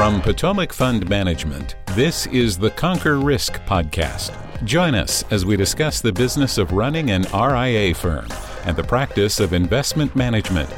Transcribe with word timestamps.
From 0.00 0.22
Potomac 0.22 0.72
Fund 0.72 1.06
Management, 1.10 1.76
this 1.88 2.24
is 2.28 2.56
the 2.56 2.70
Conquer 2.70 3.18
Risk 3.18 3.60
podcast. 3.66 4.32
Join 4.64 4.94
us 4.94 5.26
as 5.30 5.44
we 5.44 5.58
discuss 5.58 6.00
the 6.00 6.10
business 6.10 6.56
of 6.56 6.72
running 6.72 7.10
an 7.10 7.26
RIA 7.34 7.94
firm 7.94 8.26
and 8.64 8.74
the 8.74 8.82
practice 8.82 9.40
of 9.40 9.52
investment 9.52 10.16
management. 10.16 10.70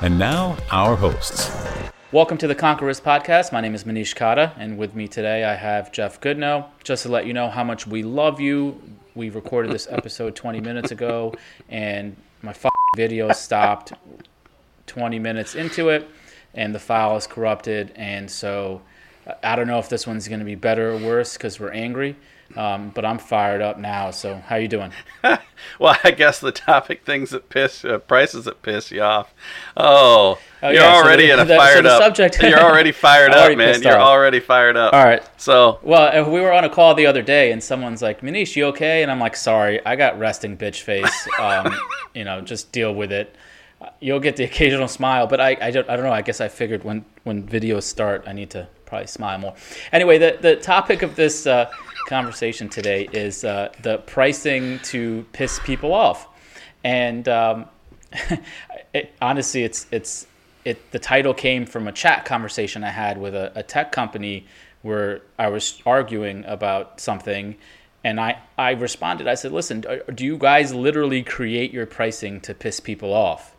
And 0.00 0.18
now, 0.18 0.56
our 0.70 0.96
hosts. 0.96 1.54
Welcome 2.10 2.38
to 2.38 2.46
the 2.46 2.54
Conquer 2.54 2.86
Risk 2.86 3.04
podcast. 3.04 3.52
My 3.52 3.60
name 3.60 3.74
is 3.74 3.84
Manish 3.84 4.16
Khatta, 4.16 4.54
and 4.56 4.78
with 4.78 4.94
me 4.94 5.06
today 5.06 5.44
I 5.44 5.56
have 5.56 5.92
Jeff 5.92 6.18
Goodnow. 6.18 6.64
Just 6.82 7.02
to 7.02 7.10
let 7.10 7.26
you 7.26 7.34
know 7.34 7.50
how 7.50 7.62
much 7.62 7.86
we 7.86 8.02
love 8.02 8.40
you, 8.40 8.80
we 9.14 9.28
recorded 9.28 9.72
this 9.72 9.88
episode 9.90 10.34
20 10.34 10.58
minutes 10.62 10.90
ago, 10.90 11.34
and 11.68 12.16
my 12.40 12.54
video 12.96 13.30
stopped 13.32 13.92
20 14.86 15.18
minutes 15.18 15.54
into 15.54 15.90
it 15.90 16.08
and 16.54 16.74
the 16.74 16.78
file 16.78 17.16
is 17.16 17.26
corrupted. 17.26 17.92
And 17.96 18.30
so 18.30 18.82
I 19.42 19.56
don't 19.56 19.66
know 19.66 19.78
if 19.78 19.88
this 19.88 20.06
one's 20.06 20.28
going 20.28 20.40
to 20.40 20.44
be 20.44 20.54
better 20.54 20.92
or 20.92 20.98
worse 20.98 21.34
because 21.34 21.60
we're 21.60 21.72
angry. 21.72 22.16
Um, 22.56 22.90
but 22.90 23.04
I'm 23.04 23.18
fired 23.18 23.62
up 23.62 23.78
now. 23.78 24.10
So 24.10 24.34
how 24.34 24.56
you 24.56 24.66
doing? 24.66 24.92
well, 25.78 25.96
I 26.02 26.10
guess 26.10 26.40
the 26.40 26.50
topic 26.50 27.04
things 27.04 27.30
that 27.30 27.48
piss 27.48 27.84
uh, 27.84 27.98
prices 27.98 28.46
that 28.46 28.62
piss 28.62 28.90
you 28.90 29.02
off. 29.02 29.32
Oh, 29.76 30.36
oh 30.62 30.68
you're 30.68 30.82
yeah, 30.82 30.94
already 30.94 31.28
so 31.28 31.36
the, 31.36 31.42
in 31.42 31.46
a 31.46 31.48
the, 31.48 31.56
fired 31.56 31.84
so 31.84 31.90
up. 31.90 32.02
Subject, 32.02 32.42
you're 32.42 32.60
already 32.60 32.90
fired 32.90 33.32
up, 33.32 33.56
man. 33.56 33.82
You're 33.82 33.98
off. 33.98 34.08
already 34.08 34.40
fired 34.40 34.76
up. 34.76 34.92
All 34.92 35.04
right. 35.04 35.22
So 35.36 35.78
well, 35.82 36.28
we 36.28 36.40
were 36.40 36.52
on 36.52 36.64
a 36.64 36.68
call 36.68 36.94
the 36.94 37.06
other 37.06 37.22
day, 37.22 37.52
and 37.52 37.62
someone's 37.62 38.02
like, 38.02 38.20
"Manish, 38.20 38.56
you 38.56 38.64
okay?" 38.66 39.02
And 39.02 39.12
I'm 39.12 39.20
like, 39.20 39.36
"Sorry, 39.36 39.84
I 39.86 39.94
got 39.94 40.18
resting 40.18 40.56
bitch 40.56 40.80
face. 40.80 41.28
Um, 41.38 41.72
you 42.14 42.24
know, 42.24 42.40
just 42.40 42.72
deal 42.72 42.92
with 42.92 43.12
it." 43.12 43.36
You'll 44.00 44.20
get 44.20 44.36
the 44.36 44.44
occasional 44.44 44.88
smile, 44.88 45.26
but 45.26 45.40
I, 45.40 45.56
I, 45.60 45.70
don't, 45.70 45.88
I 45.88 45.96
don't 45.96 46.04
know. 46.04 46.12
I 46.12 46.22
guess 46.22 46.40
I 46.40 46.48
figured 46.48 46.84
when, 46.84 47.04
when 47.24 47.46
videos 47.46 47.84
start, 47.84 48.24
I 48.26 48.32
need 48.32 48.50
to 48.50 48.68
probably 48.86 49.06
smile 49.06 49.38
more. 49.38 49.54
Anyway, 49.92 50.18
the, 50.18 50.38
the 50.40 50.56
topic 50.56 51.02
of 51.02 51.16
this 51.16 51.46
uh, 51.46 51.70
conversation 52.08 52.68
today 52.68 53.08
is 53.12 53.44
uh, 53.44 53.72
the 53.82 53.98
pricing 53.98 54.78
to 54.80 55.24
piss 55.32 55.60
people 55.60 55.92
off. 55.92 56.28
And 56.84 57.28
um, 57.28 57.66
it, 58.92 59.12
honestly, 59.22 59.64
it's, 59.64 59.86
it's, 59.90 60.26
it, 60.64 60.90
the 60.90 60.98
title 60.98 61.32
came 61.32 61.64
from 61.64 61.88
a 61.88 61.92
chat 61.92 62.24
conversation 62.24 62.84
I 62.84 62.90
had 62.90 63.18
with 63.18 63.34
a, 63.34 63.52
a 63.54 63.62
tech 63.62 63.92
company 63.92 64.46
where 64.82 65.22
I 65.38 65.48
was 65.48 65.80
arguing 65.86 66.44
about 66.46 67.00
something 67.00 67.56
and 68.02 68.18
I, 68.18 68.38
I 68.56 68.70
responded, 68.70 69.28
I 69.28 69.34
said, 69.34 69.52
listen, 69.52 69.84
do 70.14 70.24
you 70.24 70.38
guys 70.38 70.72
literally 70.72 71.22
create 71.22 71.70
your 71.70 71.84
pricing 71.84 72.40
to 72.42 72.54
piss 72.54 72.80
people 72.80 73.12
off? 73.12 73.54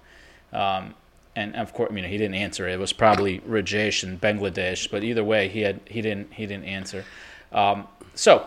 Um, 0.53 0.95
and 1.35 1.55
of 1.55 1.73
course, 1.73 1.89
I 1.91 1.93
mean, 1.93 2.03
he 2.03 2.17
didn't 2.17 2.35
answer. 2.35 2.67
It 2.67 2.79
was 2.79 2.93
probably 2.93 3.39
Rajesh 3.39 4.03
in 4.03 4.19
Bangladesh, 4.19 4.89
but 4.91 5.03
either 5.03 5.23
way, 5.23 5.47
he 5.47 5.61
had 5.61 5.79
he 5.85 6.01
didn't 6.01 6.33
he 6.33 6.45
didn't 6.45 6.65
answer. 6.65 7.05
Um, 7.51 7.87
so 8.15 8.45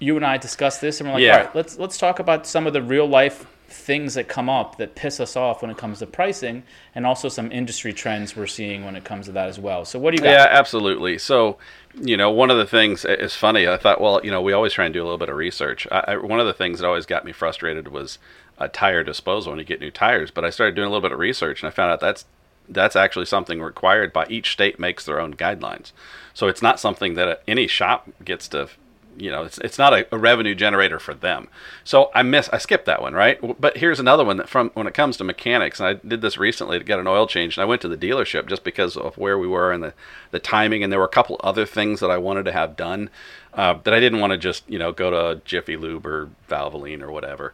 you 0.00 0.16
and 0.16 0.24
I 0.24 0.36
discussed 0.36 0.80
this, 0.80 1.00
and 1.00 1.08
we're 1.08 1.14
like, 1.14 1.22
yeah. 1.22 1.36
all 1.36 1.44
right, 1.44 1.54
let's 1.54 1.78
let's 1.78 1.98
talk 1.98 2.18
about 2.18 2.46
some 2.46 2.66
of 2.66 2.72
the 2.72 2.82
real 2.82 3.06
life 3.06 3.46
things 3.68 4.14
that 4.14 4.26
come 4.26 4.48
up 4.48 4.78
that 4.78 4.96
piss 4.96 5.20
us 5.20 5.36
off 5.36 5.62
when 5.62 5.70
it 5.70 5.76
comes 5.76 6.00
to 6.00 6.06
pricing, 6.06 6.64
and 6.94 7.06
also 7.06 7.28
some 7.28 7.52
industry 7.52 7.92
trends 7.92 8.34
we're 8.34 8.46
seeing 8.46 8.84
when 8.84 8.96
it 8.96 9.04
comes 9.04 9.26
to 9.26 9.32
that 9.32 9.48
as 9.48 9.60
well. 9.60 9.84
So 9.84 9.98
what 10.00 10.10
do 10.10 10.16
you 10.16 10.24
got? 10.24 10.30
Yeah, 10.30 10.48
absolutely. 10.50 11.18
So 11.18 11.58
you 11.94 12.16
know, 12.16 12.30
one 12.30 12.50
of 12.50 12.56
the 12.56 12.66
things 12.66 13.04
is 13.04 13.34
funny. 13.34 13.68
I 13.68 13.76
thought, 13.76 14.00
well, 14.00 14.20
you 14.24 14.30
know, 14.30 14.42
we 14.42 14.52
always 14.52 14.72
try 14.72 14.84
and 14.84 14.94
do 14.94 15.02
a 15.02 15.04
little 15.04 15.18
bit 15.18 15.28
of 15.28 15.36
research. 15.36 15.86
I, 15.90 16.04
I, 16.08 16.16
one 16.16 16.40
of 16.40 16.46
the 16.46 16.52
things 16.52 16.80
that 16.80 16.86
always 16.86 17.06
got 17.06 17.24
me 17.24 17.32
frustrated 17.32 17.88
was 17.88 18.18
a 18.60 18.68
tire 18.68 19.02
disposal 19.02 19.52
when 19.52 19.58
you 19.58 19.64
get 19.64 19.80
new 19.80 19.90
tires. 19.90 20.30
But 20.30 20.44
I 20.44 20.50
started 20.50 20.76
doing 20.76 20.86
a 20.86 20.90
little 20.90 21.02
bit 21.02 21.12
of 21.12 21.18
research 21.18 21.62
and 21.62 21.68
I 21.68 21.70
found 21.70 21.90
out 21.90 22.00
that's 22.00 22.26
that's 22.68 22.94
actually 22.94 23.26
something 23.26 23.60
required 23.60 24.12
by 24.12 24.26
each 24.28 24.52
state 24.52 24.78
makes 24.78 25.04
their 25.04 25.20
own 25.20 25.34
guidelines. 25.34 25.90
So 26.34 26.46
it's 26.46 26.62
not 26.62 26.78
something 26.78 27.14
that 27.14 27.42
any 27.48 27.66
shop 27.66 28.08
gets 28.24 28.46
to 28.48 28.68
you 29.16 29.30
know 29.30 29.42
it's, 29.42 29.58
it's 29.58 29.78
not 29.78 29.92
a, 29.92 30.06
a, 30.14 30.18
revenue 30.18 30.54
generator 30.54 30.98
for 30.98 31.14
them 31.14 31.48
so 31.84 32.10
i 32.14 32.22
miss 32.22 32.48
i 32.50 32.58
skipped 32.58 32.86
that 32.86 33.02
one 33.02 33.12
right 33.12 33.38
but 33.60 33.76
here's 33.76 34.00
another 34.00 34.24
one 34.24 34.36
that 34.36 34.48
from 34.48 34.70
when 34.74 34.86
it 34.86 34.94
comes 34.94 35.16
to 35.16 35.24
mechanics 35.24 35.80
and 35.80 35.88
i 35.88 35.94
did 36.06 36.20
this 36.20 36.38
recently 36.38 36.78
to 36.78 36.84
get 36.84 36.98
an 36.98 37.06
oil 37.06 37.26
change 37.26 37.56
and 37.56 37.62
i 37.62 37.66
went 37.66 37.82
to 37.82 37.88
the 37.88 37.96
dealership 37.96 38.46
just 38.46 38.64
because 38.64 38.96
of 38.96 39.16
where 39.18 39.38
we 39.38 39.48
were 39.48 39.72
and 39.72 39.82
the, 39.82 39.92
the 40.30 40.38
timing 40.38 40.82
and 40.82 40.92
there 40.92 41.00
were 41.00 41.04
a 41.04 41.08
couple 41.08 41.40
other 41.42 41.66
things 41.66 42.00
that 42.00 42.10
i 42.10 42.16
wanted 42.16 42.44
to 42.44 42.52
have 42.52 42.76
done 42.76 43.10
uh, 43.54 43.74
that 43.84 43.92
i 43.92 44.00
didn't 44.00 44.20
want 44.20 44.30
to 44.30 44.38
just 44.38 44.68
you 44.68 44.78
know 44.78 44.92
go 44.92 45.10
to 45.10 45.40
jiffy 45.44 45.76
lube 45.76 46.06
or 46.06 46.30
valvoline 46.48 47.02
or 47.02 47.10
whatever 47.10 47.52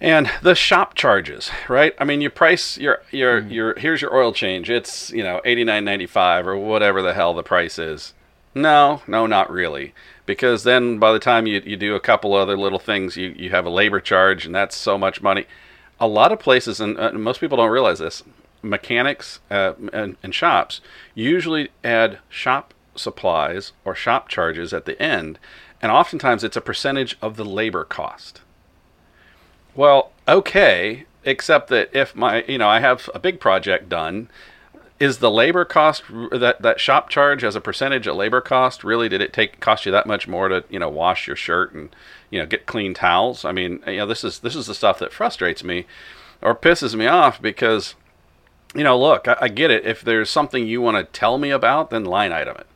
and 0.00 0.30
the 0.42 0.54
shop 0.54 0.94
charges, 0.94 1.50
right? 1.68 1.94
I 1.98 2.04
mean, 2.04 2.20
you 2.20 2.30
price 2.30 2.78
your 2.78 3.02
your 3.10 3.42
mm. 3.42 3.52
your 3.52 3.78
here's 3.78 4.00
your 4.00 4.14
oil 4.14 4.32
change. 4.32 4.70
It's 4.70 5.10
you 5.10 5.22
know 5.22 5.40
eighty 5.44 5.64
nine 5.64 5.84
ninety 5.84 6.06
five 6.06 6.46
or 6.46 6.56
whatever 6.56 7.02
the 7.02 7.14
hell 7.14 7.34
the 7.34 7.42
price 7.42 7.78
is. 7.78 8.14
No, 8.54 9.02
no, 9.06 9.26
not 9.26 9.50
really, 9.50 9.94
because 10.26 10.64
then 10.64 10.98
by 10.98 11.12
the 11.12 11.18
time 11.18 11.46
you 11.46 11.62
you 11.64 11.76
do 11.76 11.94
a 11.94 12.00
couple 12.00 12.34
other 12.34 12.56
little 12.56 12.78
things, 12.78 13.16
you 13.16 13.34
you 13.36 13.50
have 13.50 13.66
a 13.66 13.70
labor 13.70 14.00
charge, 14.00 14.46
and 14.46 14.54
that's 14.54 14.76
so 14.76 14.96
much 14.96 15.22
money. 15.22 15.46
A 16.00 16.08
lot 16.08 16.32
of 16.32 16.38
places, 16.40 16.80
and 16.80 16.98
uh, 16.98 17.12
most 17.12 17.40
people 17.40 17.58
don't 17.58 17.70
realize 17.70 17.98
this, 17.98 18.22
mechanics 18.62 19.40
uh, 19.50 19.74
and, 19.92 20.16
and 20.22 20.34
shops 20.34 20.80
usually 21.14 21.68
add 21.84 22.18
shop 22.28 22.72
supplies 22.94 23.72
or 23.84 23.94
shop 23.94 24.28
charges 24.28 24.72
at 24.72 24.86
the 24.86 25.00
end, 25.00 25.38
and 25.82 25.92
oftentimes 25.92 26.42
it's 26.42 26.56
a 26.56 26.62
percentage 26.62 27.16
of 27.20 27.36
the 27.36 27.44
labor 27.44 27.84
cost. 27.84 28.40
Well, 29.74 30.12
okay, 30.26 31.04
except 31.24 31.68
that 31.68 31.90
if 31.92 32.14
my, 32.14 32.44
you 32.44 32.58
know, 32.58 32.68
I 32.68 32.80
have 32.80 33.08
a 33.14 33.18
big 33.18 33.40
project 33.40 33.88
done, 33.88 34.28
is 35.00 35.18
the 35.18 35.30
labor 35.30 35.64
cost 35.64 36.02
that 36.30 36.60
that 36.60 36.78
shop 36.78 37.08
charge 37.08 37.42
as 37.42 37.56
a 37.56 37.60
percentage 37.60 38.06
of 38.06 38.16
labor 38.16 38.42
cost 38.42 38.84
really 38.84 39.08
did 39.08 39.22
it 39.22 39.32
take 39.32 39.58
cost 39.58 39.86
you 39.86 39.92
that 39.92 40.06
much 40.06 40.28
more 40.28 40.48
to 40.48 40.62
you 40.68 40.78
know 40.78 40.90
wash 40.90 41.26
your 41.26 41.34
shirt 41.34 41.72
and 41.72 41.88
you 42.28 42.38
know 42.38 42.44
get 42.44 42.66
clean 42.66 42.92
towels? 42.92 43.44
I 43.44 43.52
mean, 43.52 43.82
you 43.86 43.96
know, 43.96 44.06
this 44.06 44.22
is 44.22 44.40
this 44.40 44.54
is 44.54 44.66
the 44.66 44.74
stuff 44.74 44.98
that 44.98 45.12
frustrates 45.12 45.64
me 45.64 45.86
or 46.42 46.54
pisses 46.54 46.94
me 46.94 47.06
off 47.06 47.40
because 47.40 47.94
you 48.74 48.84
know, 48.84 48.96
look, 48.98 49.26
I, 49.26 49.36
I 49.40 49.48
get 49.48 49.70
it. 49.70 49.86
If 49.86 50.02
there's 50.02 50.30
something 50.30 50.66
you 50.66 50.82
want 50.82 50.96
to 50.98 51.18
tell 51.18 51.38
me 51.38 51.50
about, 51.50 51.90
then 51.90 52.04
line 52.04 52.32
item 52.32 52.56
it, 52.58 52.66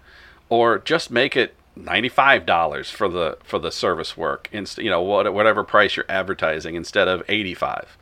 or 0.48 0.78
just 0.78 1.10
make 1.10 1.36
it 1.36 1.54
ninety-five 1.76 2.46
dollars 2.46 2.90
for 2.90 3.08
the 3.08 3.38
for 3.44 3.58
the 3.58 3.72
service 3.72 4.16
work, 4.16 4.48
inst- 4.52 4.78
you 4.78 4.90
know, 4.90 5.02
what, 5.02 5.32
whatever 5.32 5.64
price 5.64 5.96
you're 5.96 6.06
advertising 6.08 6.74
instead 6.74 7.08
of 7.08 7.22
eighty-five. 7.28 7.96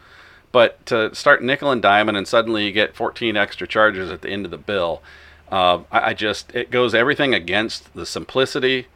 But 0.52 0.84
to 0.86 1.14
start 1.14 1.42
nickel 1.42 1.70
and 1.70 1.80
diamond, 1.80 2.16
and 2.16 2.28
suddenly 2.28 2.66
you 2.66 2.72
get 2.72 2.94
fourteen 2.94 3.36
extra 3.36 3.66
charges 3.66 4.10
at 4.10 4.22
the 4.22 4.28
end 4.28 4.44
of 4.44 4.50
the 4.50 4.58
bill, 4.58 5.02
uh, 5.50 5.82
I, 5.90 6.10
I, 6.10 6.14
just 6.14 6.54
it 6.54 6.70
goes 6.70 6.94
everything 6.94 7.34
against 7.34 7.92
the 7.94 8.04
simplicity 8.06 8.86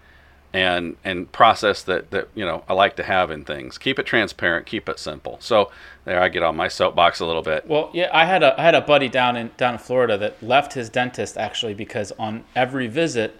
and 0.52 0.96
and 1.04 1.30
process 1.32 1.82
that 1.82 2.10
that 2.10 2.28
you 2.34 2.44
know 2.44 2.62
I 2.68 2.74
like 2.74 2.96
to 2.96 3.02
have 3.02 3.30
in 3.30 3.44
things. 3.44 3.78
Keep 3.78 3.98
it 3.98 4.06
transparent, 4.06 4.66
keep 4.66 4.88
it 4.88 4.98
simple. 4.98 5.38
So 5.40 5.70
there, 6.04 6.20
I 6.20 6.28
get 6.28 6.42
on 6.42 6.56
my 6.56 6.68
soapbox 6.68 7.20
a 7.20 7.26
little 7.26 7.42
bit. 7.42 7.66
Well, 7.66 7.90
yeah, 7.92 8.10
I 8.12 8.26
had 8.26 8.42
a 8.42 8.58
I 8.60 8.62
had 8.62 8.74
a 8.74 8.80
buddy 8.80 9.08
down 9.08 9.36
in 9.36 9.50
down 9.56 9.74
in 9.74 9.78
Florida 9.78 10.18
that 10.18 10.42
left 10.42 10.74
his 10.74 10.88
dentist 10.88 11.36
actually 11.36 11.74
because 11.74 12.12
on 12.18 12.44
every 12.54 12.86
visit 12.86 13.38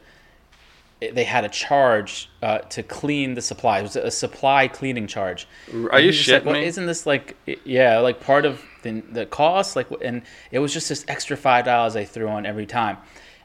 they 1.01 1.25
had 1.25 1.45
a 1.45 1.49
charge 1.49 2.31
uh, 2.43 2.59
to 2.59 2.83
clean 2.83 3.35
the 3.35 3.43
supply. 3.43 3.81
It 3.81 3.83
was 3.83 3.97
a 3.97 4.11
supply 4.11 4.67
cleaning 4.69 5.07
charge. 5.07 5.47
Are 5.91 6.01
you 6.01 6.11
shitting 6.11 6.33
like, 6.33 6.45
well, 6.45 6.55
me? 6.55 6.65
Isn't 6.65 6.87
this 6.87 7.05
like 7.05 7.37
yeah, 7.65 7.99
like 7.99 8.21
part 8.21 8.47
of 8.47 8.63
the, 8.83 9.03
the 9.13 9.27
cost? 9.27 9.77
Like, 9.77 9.89
and 10.03 10.23
it 10.51 10.59
was 10.59 10.73
just 10.73 10.89
this 10.89 11.05
extra 11.09 11.37
five 11.37 11.67
dollars 11.67 11.95
they 11.95 12.07
threw 12.07 12.29
on 12.29 12.47
every 12.47 12.67
time. 12.67 12.97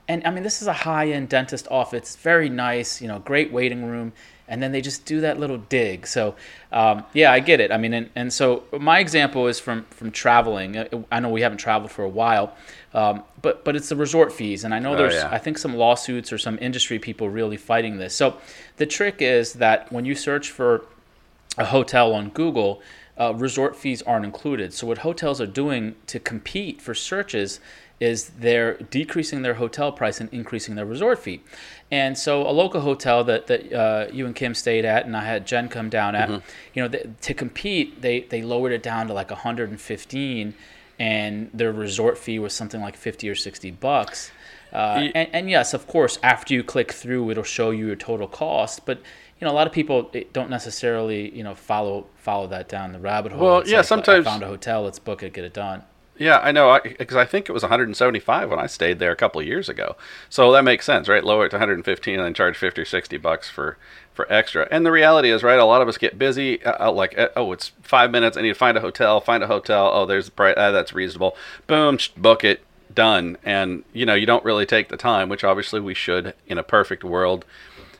And 0.07 0.25
I 0.25 0.31
mean, 0.31 0.43
this 0.43 0.61
is 0.61 0.67
a 0.67 0.73
high 0.73 1.11
end 1.11 1.29
dentist 1.29 1.67
office. 1.69 1.97
It's 1.97 2.15
very 2.15 2.49
nice, 2.49 3.01
you 3.01 3.07
know, 3.07 3.19
great 3.19 3.51
waiting 3.51 3.85
room. 3.85 4.13
And 4.51 4.61
then 4.61 4.71
they 4.71 4.81
just 4.81 5.05
do 5.05 5.21
that 5.21 5.39
little 5.39 5.57
dig. 5.57 6.05
So, 6.05 6.35
um, 6.71 7.05
yeah, 7.13 7.31
I 7.31 7.39
get 7.39 7.59
it. 7.59 7.71
I 7.71 7.77
mean, 7.77 7.93
and, 7.93 8.09
and 8.15 8.31
so 8.31 8.63
my 8.77 8.99
example 8.99 9.47
is 9.47 9.59
from 9.59 9.85
from 9.91 10.11
traveling. 10.11 10.77
I 11.09 11.19
know 11.21 11.29
we 11.29 11.41
haven't 11.41 11.59
traveled 11.59 11.89
for 11.89 12.03
a 12.03 12.09
while, 12.09 12.53
um, 12.93 13.23
but 13.41 13.63
but 13.63 13.75
it's 13.77 13.87
the 13.87 13.95
resort 13.95 14.33
fees, 14.33 14.65
and 14.65 14.73
I 14.73 14.79
know 14.79 14.93
oh, 14.93 14.97
there's 14.97 15.15
oh, 15.15 15.29
yeah. 15.29 15.29
I 15.31 15.37
think 15.37 15.57
some 15.57 15.73
lawsuits 15.75 16.33
or 16.33 16.37
some 16.37 16.59
industry 16.61 16.99
people 16.99 17.29
really 17.29 17.57
fighting 17.57 17.97
this. 17.97 18.13
So 18.13 18.37
the 18.75 18.85
trick 18.85 19.21
is 19.21 19.53
that 19.53 19.89
when 19.91 20.03
you 20.03 20.15
search 20.15 20.51
for 20.51 20.85
a 21.57 21.65
hotel 21.65 22.13
on 22.13 22.29
Google, 22.29 22.81
uh, 23.17 23.33
resort 23.33 23.75
fees 23.75 24.01
aren't 24.01 24.25
included. 24.25 24.73
So 24.73 24.87
what 24.87 24.99
hotels 24.99 25.39
are 25.39 25.47
doing 25.47 25.95
to 26.07 26.19
compete 26.19 26.81
for 26.81 26.93
searches 26.93 27.59
is 28.01 28.31
they're 28.39 28.73
decreasing 28.73 29.43
their 29.43 29.53
hotel 29.53 29.91
price 29.91 30.19
and 30.19 30.27
increasing 30.33 30.73
their 30.73 30.85
resort 30.85 31.19
fee. 31.19 31.41
And 31.91 32.17
so 32.17 32.41
a 32.47 32.49
local 32.49 32.81
hotel 32.81 33.23
that, 33.25 33.45
that 33.45 33.71
uh, 33.71 34.07
you 34.11 34.25
and 34.25 34.35
Kim 34.35 34.55
stayed 34.55 34.85
at, 34.85 35.05
and 35.05 35.15
I 35.15 35.23
had 35.23 35.45
Jen 35.45 35.69
come 35.69 35.87
down 35.87 36.15
at, 36.15 36.27
mm-hmm. 36.27 36.49
you 36.73 36.81
know, 36.81 36.87
they, 36.87 37.07
to 37.21 37.33
compete, 37.35 38.01
they, 38.01 38.21
they 38.21 38.41
lowered 38.41 38.71
it 38.71 38.81
down 38.81 39.07
to 39.07 39.13
like 39.13 39.29
115 39.29 40.55
and 40.99 41.49
their 41.53 41.71
resort 41.71 42.17
fee 42.17 42.39
was 42.39 42.53
something 42.53 42.81
like 42.81 42.97
50 42.97 43.29
or 43.29 43.35
60 43.35 43.71
bucks. 43.71 44.31
Uh, 44.73 45.09
and, 45.13 45.29
and, 45.33 45.49
yes, 45.49 45.73
of 45.73 45.85
course, 45.85 46.17
after 46.23 46.53
you 46.53 46.63
click 46.63 46.91
through, 46.91 47.29
it'll 47.29 47.43
show 47.43 47.69
you 47.69 47.87
your 47.87 47.95
total 47.95 48.27
cost. 48.27 48.85
But 48.85 48.97
you 49.39 49.47
know, 49.47 49.51
a 49.51 49.55
lot 49.55 49.65
of 49.65 49.73
people 49.73 50.11
don't 50.31 50.51
necessarily 50.51 51.35
you 51.35 51.43
know 51.43 51.55
follow 51.55 52.05
follow 52.15 52.47
that 52.47 52.69
down 52.69 52.93
the 52.93 52.99
rabbit 52.99 53.31
hole. 53.31 53.43
Well, 53.43 53.59
it's 53.59 53.71
yeah, 53.71 53.77
like, 53.77 53.87
sometimes 53.87 54.27
I 54.27 54.29
found 54.29 54.43
a 54.43 54.47
hotel, 54.47 54.83
let's 54.83 54.99
book 54.99 55.23
it, 55.23 55.33
get 55.33 55.43
it 55.43 55.53
done. 55.53 55.83
Yeah, 56.17 56.39
I 56.39 56.51
know, 56.51 56.79
because 56.83 57.17
I, 57.17 57.21
I, 57.21 57.25
think 57.25 57.49
it 57.49 57.51
was 57.51 57.63
175 57.63 58.49
when 58.49 58.59
I 58.59 58.67
stayed 58.67 58.99
there 58.99 59.11
a 59.11 59.15
couple 59.15 59.41
years 59.41 59.69
ago. 59.69 59.95
So 60.29 60.51
that 60.51 60.63
makes 60.63 60.85
sense, 60.85 61.07
right? 61.07 61.23
Lower 61.23 61.45
it 61.45 61.49
to 61.49 61.55
115 61.55 62.13
and 62.13 62.23
then 62.23 62.33
charge 62.33 62.57
50 62.57 62.81
or 62.81 62.85
60 62.85 63.17
bucks 63.17 63.49
for 63.49 63.77
for 64.13 64.31
extra. 64.31 64.67
And 64.69 64.85
the 64.85 64.91
reality 64.91 65.31
is, 65.31 65.41
right? 65.41 65.57
A 65.57 65.65
lot 65.65 65.81
of 65.81 65.87
us 65.87 65.97
get 65.97 66.19
busy. 66.19 66.63
Uh, 66.63 66.87
uh 66.87 66.91
like, 66.91 67.17
uh, 67.17 67.29
oh, 67.35 67.53
it's 67.53 67.71
five 67.81 68.11
minutes. 68.11 68.37
I 68.37 68.41
need 68.41 68.49
to 68.49 68.55
find 68.55 68.77
a 68.77 68.81
hotel. 68.81 69.21
Find 69.21 69.41
a 69.41 69.47
hotel. 69.47 69.89
Oh, 69.91 70.05
there's 70.05 70.25
the 70.25 70.31
price. 70.31 70.55
Uh, 70.57 70.71
that's 70.71 70.93
reasonable. 70.93 71.35
Boom, 71.65 71.97
book 72.17 72.43
it. 72.43 72.61
Done. 72.93 73.37
And 73.43 73.85
you 73.93 74.05
know, 74.05 74.13
you 74.13 74.25
don't 74.25 74.43
really 74.43 74.65
take 74.65 74.89
the 74.89 74.97
time, 74.97 75.29
which 75.29 75.45
obviously 75.45 75.79
we 75.79 75.93
should 75.93 76.33
in 76.45 76.57
a 76.57 76.63
perfect 76.63 77.03
world 77.03 77.45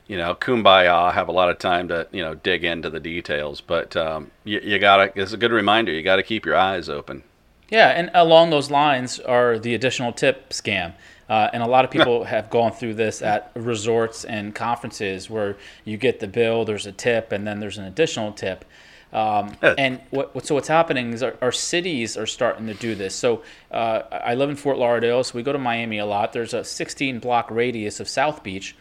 you 0.08 0.18
know, 0.18 0.36
kumbaya, 0.36 1.14
have 1.14 1.30
a 1.30 1.32
lot 1.32 1.50
of 1.50 1.58
time 1.58 1.88
to, 1.88 2.06
you 2.12 2.22
know, 2.22 2.36
dig 2.36 2.66
into 2.66 2.90
the 2.90 3.00
details. 3.00 3.62
But 3.62 3.96
um, 3.96 4.32
you, 4.44 4.60
you 4.60 4.78
got 4.78 4.98
to, 4.98 5.22
it's 5.22 5.32
a 5.32 5.38
good 5.38 5.54
reminder, 5.54 5.94
you 5.94 6.04
got 6.04 6.18
to 6.18 6.24
keep 6.24 6.46
your 6.46 6.58
eyes 6.58 6.90
open. 6.90 7.24
Yeah, 7.72 7.88
and 7.88 8.12
along 8.14 8.50
those 8.50 8.70
lines 8.70 9.20
are 9.20 9.58
the 9.58 9.74
additional 9.74 10.12
tip 10.12 10.50
scam. 10.50 10.94
Uh, 11.30 11.50
and 11.54 11.64
a 11.64 11.66
lot 11.66 11.86
of 11.86 11.92
people 11.92 12.26
have 12.26 12.50
gone 12.50 12.74
through 12.74 12.94
this 12.94 13.22
at 13.22 13.52
resorts 13.56 14.26
and 14.26 14.54
conferences 14.54 15.30
where 15.30 15.56
you 15.86 15.96
get 15.96 16.20
the 16.20 16.28
bill, 16.28 16.66
there's 16.66 16.86
a 16.86 16.92
tip, 16.92 17.32
and 17.32 17.48
then 17.48 17.62
there's 17.62 17.78
an 17.78 17.86
additional 17.86 18.34
tip. 18.34 18.66
Um, 19.14 19.56
and 19.62 20.02
what, 20.10 20.46
so 20.46 20.56
what's 20.56 20.68
happening 20.68 21.14
is 21.14 21.24
our, 21.24 21.36
our, 21.42 21.52
cities 21.52 22.18
are 22.18 22.26
starting 22.26 22.68
to 22.68 22.74
do 22.74 22.96
this. 22.96 23.16
So 23.16 23.44
uh, 23.70 24.04
I 24.12 24.36
live 24.36 24.50
in 24.50 24.56
Fort 24.58 24.78
Lauderdale, 24.78 25.24
so 25.24 25.36
we 25.36 25.44
go 25.44 25.52
to 25.52 25.60
Miami 25.60 25.98
a 25.98 26.06
lot. 26.06 26.34
There's 26.34 26.54
a 26.54 26.64
16 26.64 27.20
block 27.20 27.50
radius 27.50 28.00
of 28.00 28.08
South 28.08 28.44
Beach 28.44 28.76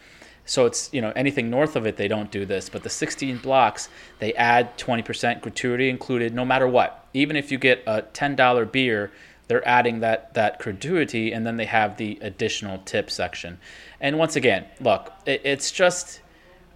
so 0.51 0.65
it's 0.65 0.89
you 0.91 0.99
know 0.99 1.13
anything 1.15 1.49
north 1.49 1.77
of 1.77 1.87
it 1.87 1.95
they 1.95 2.09
don't 2.09 2.29
do 2.29 2.45
this, 2.45 2.67
but 2.67 2.83
the 2.83 2.89
16 2.89 3.37
blocks 3.37 3.87
they 4.19 4.33
add 4.33 4.77
20% 4.77 5.39
gratuity 5.39 5.89
included 5.89 6.33
no 6.33 6.43
matter 6.43 6.67
what. 6.67 7.07
Even 7.13 7.37
if 7.37 7.53
you 7.53 7.57
get 7.57 7.81
a 7.87 8.01
$10 8.01 8.69
beer, 8.69 9.13
they're 9.47 9.65
adding 9.65 10.01
that 10.01 10.33
that 10.33 10.59
gratuity 10.59 11.31
and 11.31 11.47
then 11.47 11.55
they 11.55 11.67
have 11.67 11.95
the 11.95 12.19
additional 12.21 12.79
tip 12.79 13.09
section. 13.09 13.59
And 14.01 14.19
once 14.19 14.35
again, 14.35 14.65
look, 14.81 15.13
it, 15.25 15.39
it's 15.45 15.71
just 15.71 16.19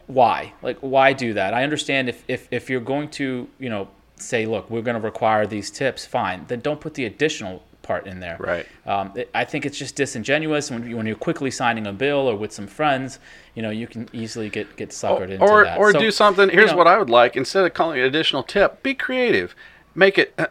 why? 0.08 0.54
Like 0.62 0.78
why 0.80 1.12
do 1.12 1.34
that? 1.34 1.54
I 1.54 1.66
understand 1.66 2.08
if 2.08 2.24
if 2.30 2.48
if 2.52 2.70
you're 2.70 2.80
going 2.80 3.10
to, 3.20 3.50
you 3.60 3.70
know, 3.70 3.90
say, 4.16 4.46
look, 4.46 4.70
we're 4.70 4.84
going 4.84 4.96
to 4.96 5.06
require 5.06 5.46
these 5.46 5.70
tips, 5.70 6.06
fine. 6.06 6.46
Then 6.48 6.62
don't 6.62 6.80
put 6.80 6.94
the 6.94 7.04
additional 7.04 7.62
part 7.86 8.08
in 8.08 8.20
there. 8.20 8.38
Right. 8.40 8.66
Um, 8.86 9.12
it, 9.16 9.30
I 9.34 9.46
think 9.46 9.66
it's 9.66 9.78
just 9.78 9.96
disingenuous 9.96 10.72
when, 10.72 10.88
you, 10.88 10.98
when 10.98 11.06
you're 11.06 11.16
quickly 11.16 11.52
signing 11.52 11.88
a 11.88 11.94
bill 11.94 12.28
or 12.28 12.36
with 12.36 12.52
some 12.52 12.68
friends. 12.68 13.20
You 13.54 13.62
know, 13.62 13.70
you 13.70 13.88
can 13.88 14.10
easily 14.12 14.50
get 14.50 14.76
get 14.76 14.90
suckered 14.90 15.30
into 15.30 15.46
or, 15.46 15.64
that. 15.64 15.78
Or 15.78 15.92
so, 15.92 16.00
do 16.00 16.12
something. 16.12 16.50
Here's 16.50 16.66
you 16.66 16.72
know, 16.72 16.78
what 16.78 16.88
I 16.88 16.98
would 16.98 17.10
like: 17.10 17.36
instead 17.36 17.66
of 17.66 17.74
calling 17.74 18.00
it 18.00 18.04
additional 18.04 18.44
tip, 18.44 18.84
be 18.84 18.94
creative. 18.94 19.56
Make 19.94 20.18
it 20.18 20.34
uh, 20.38 20.48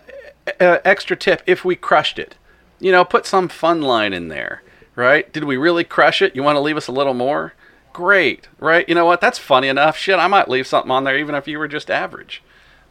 uh, 0.61 0.79
extra 0.85 1.17
tip 1.17 1.43
if 1.47 1.65
we 1.65 1.77
crushed 1.77 2.19
it. 2.19 2.37
You 2.81 2.93
know, 2.93 3.05
put 3.05 3.27
some 3.27 3.49
fun 3.49 3.83
line 3.83 4.13
in 4.13 4.29
there. 4.29 4.63
Right? 4.97 5.33
Did 5.33 5.45
we 5.45 5.57
really 5.57 5.85
crush 5.85 6.23
it? 6.23 6.37
You 6.37 6.45
want 6.45 6.57
to 6.57 6.61
leave 6.61 6.77
us 6.77 6.87
a 6.87 6.93
little 6.93 7.15
more? 7.15 7.53
Great. 7.93 8.49
Right? 8.61 8.89
You 8.89 8.95
know 8.95 9.05
what? 9.05 9.21
That's 9.21 9.39
funny 9.39 9.69
enough. 9.69 9.97
Shit, 9.97 10.19
I 10.19 10.29
might 10.29 10.49
leave 10.49 10.67
something 10.67 10.91
on 10.91 11.05
there 11.05 11.19
even 11.19 11.35
if 11.35 11.49
you 11.49 11.59
were 11.59 11.69
just 11.69 11.91
average. 11.91 12.43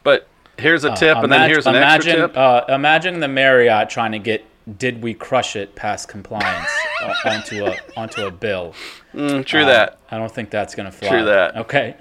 But 0.02 0.28
here's 0.58 0.84
a 0.84 0.92
uh, 0.92 0.96
tip, 0.96 1.16
uh, 1.16 1.20
and 1.20 1.32
then 1.32 1.48
here's 1.48 1.66
an 1.66 1.74
imagine, 1.74 2.12
extra 2.12 2.28
tip. 2.28 2.36
Uh, 2.36 2.64
imagine 2.68 3.20
the 3.20 3.28
Marriott 3.28 3.90
trying 3.90 4.12
to 4.12 4.18
get 4.18 4.44
"Did 4.78 5.02
we 5.02 5.14
crush 5.14 5.56
it?" 5.56 5.74
past 5.74 6.08
compliance 6.08 6.70
onto 7.24 7.64
a 7.64 7.76
onto 7.96 8.26
a 8.26 8.30
bill. 8.30 8.74
Mm, 9.14 9.44
true 9.44 9.62
uh, 9.62 9.66
that. 9.66 9.98
I 10.10 10.18
don't 10.18 10.32
think 10.32 10.50
that's 10.50 10.74
going 10.74 10.86
to 10.86 10.92
fly. 10.92 11.08
True 11.08 11.24
that. 11.24 11.56
Okay. 11.56 11.96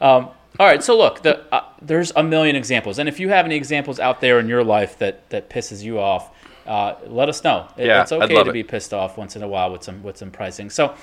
Um, 0.00 0.30
all 0.58 0.66
right. 0.66 0.82
So 0.82 0.96
look, 0.96 1.22
the, 1.22 1.52
uh, 1.52 1.64
there's 1.82 2.12
a 2.16 2.22
million 2.22 2.56
examples, 2.56 2.98
and 2.98 3.08
if 3.08 3.20
you 3.20 3.28
have 3.28 3.44
any 3.44 3.56
examples 3.56 4.00
out 4.00 4.20
there 4.20 4.38
in 4.40 4.48
your 4.48 4.64
life 4.64 4.98
that 4.98 5.28
that 5.30 5.50
pisses 5.50 5.82
you 5.82 5.98
off, 5.98 6.34
uh, 6.66 6.94
let 7.06 7.28
us 7.28 7.42
know. 7.44 7.68
It, 7.76 7.86
yeah, 7.86 8.02
it's 8.02 8.12
okay 8.12 8.34
to 8.34 8.50
it. 8.50 8.52
be 8.52 8.62
pissed 8.62 8.92
off 8.94 9.16
once 9.16 9.36
in 9.36 9.42
a 9.42 9.48
while 9.48 9.70
with 9.72 9.82
some 9.82 10.02
with 10.02 10.16
some 10.16 10.30
pricing. 10.30 10.70
So. 10.70 10.94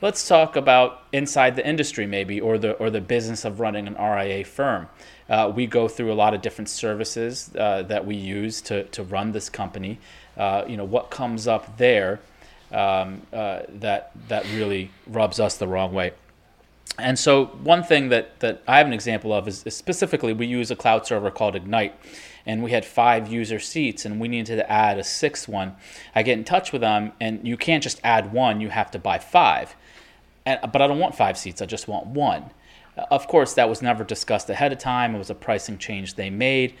Let's 0.00 0.28
talk 0.28 0.54
about 0.54 1.02
inside 1.12 1.56
the 1.56 1.66
industry, 1.66 2.06
maybe, 2.06 2.40
or 2.40 2.56
the 2.56 2.74
or 2.74 2.88
the 2.88 3.00
business 3.00 3.44
of 3.44 3.58
running 3.58 3.88
an 3.88 3.94
RIA 3.94 4.44
firm. 4.44 4.88
Uh, 5.28 5.52
we 5.52 5.66
go 5.66 5.88
through 5.88 6.12
a 6.12 6.14
lot 6.14 6.34
of 6.34 6.40
different 6.40 6.68
services 6.68 7.50
uh, 7.58 7.82
that 7.82 8.06
we 8.06 8.14
use 8.14 8.60
to, 8.62 8.84
to 8.84 9.02
run 9.02 9.32
this 9.32 9.50
company. 9.50 9.98
Uh, 10.36 10.64
you 10.68 10.76
know 10.76 10.84
what 10.84 11.10
comes 11.10 11.48
up 11.48 11.78
there 11.78 12.20
um, 12.70 13.22
uh, 13.32 13.62
that 13.68 14.12
that 14.28 14.44
really 14.54 14.92
rubs 15.08 15.40
us 15.40 15.56
the 15.56 15.66
wrong 15.66 15.92
way. 15.92 16.12
And 16.96 17.18
so 17.18 17.46
one 17.46 17.82
thing 17.82 18.08
that, 18.10 18.40
that 18.40 18.62
I 18.66 18.78
have 18.78 18.86
an 18.86 18.92
example 18.92 19.32
of 19.32 19.46
is, 19.46 19.62
is, 19.64 19.76
specifically 19.76 20.32
we 20.32 20.46
use 20.46 20.70
a 20.70 20.76
cloud 20.76 21.06
server 21.06 21.30
called 21.30 21.54
Ignite, 21.54 21.94
and 22.44 22.62
we 22.62 22.70
had 22.70 22.84
five 22.84 23.28
user 23.28 23.60
seats, 23.60 24.04
and 24.04 24.20
we 24.20 24.26
needed 24.26 24.56
to 24.56 24.70
add 24.70 24.98
a 24.98 25.04
sixth 25.04 25.48
one. 25.48 25.76
I 26.14 26.22
get 26.22 26.38
in 26.38 26.44
touch 26.44 26.72
with 26.72 26.82
them, 26.82 27.12
and 27.20 27.46
you 27.46 27.56
can't 27.56 27.82
just 27.82 28.00
add 28.04 28.32
one; 28.32 28.60
you 28.60 28.68
have 28.68 28.92
to 28.92 28.98
buy 29.00 29.18
five. 29.18 29.74
And, 30.48 30.72
but 30.72 30.80
I 30.80 30.86
don't 30.86 30.98
want 30.98 31.14
five 31.14 31.36
seats; 31.36 31.60
I 31.60 31.66
just 31.66 31.88
want 31.88 32.06
one. 32.06 32.50
Of 33.10 33.28
course, 33.28 33.52
that 33.54 33.68
was 33.68 33.82
never 33.82 34.02
discussed 34.02 34.48
ahead 34.48 34.72
of 34.72 34.78
time. 34.78 35.14
It 35.14 35.18
was 35.18 35.28
a 35.28 35.34
pricing 35.34 35.76
change 35.76 36.14
they 36.14 36.30
made. 36.30 36.74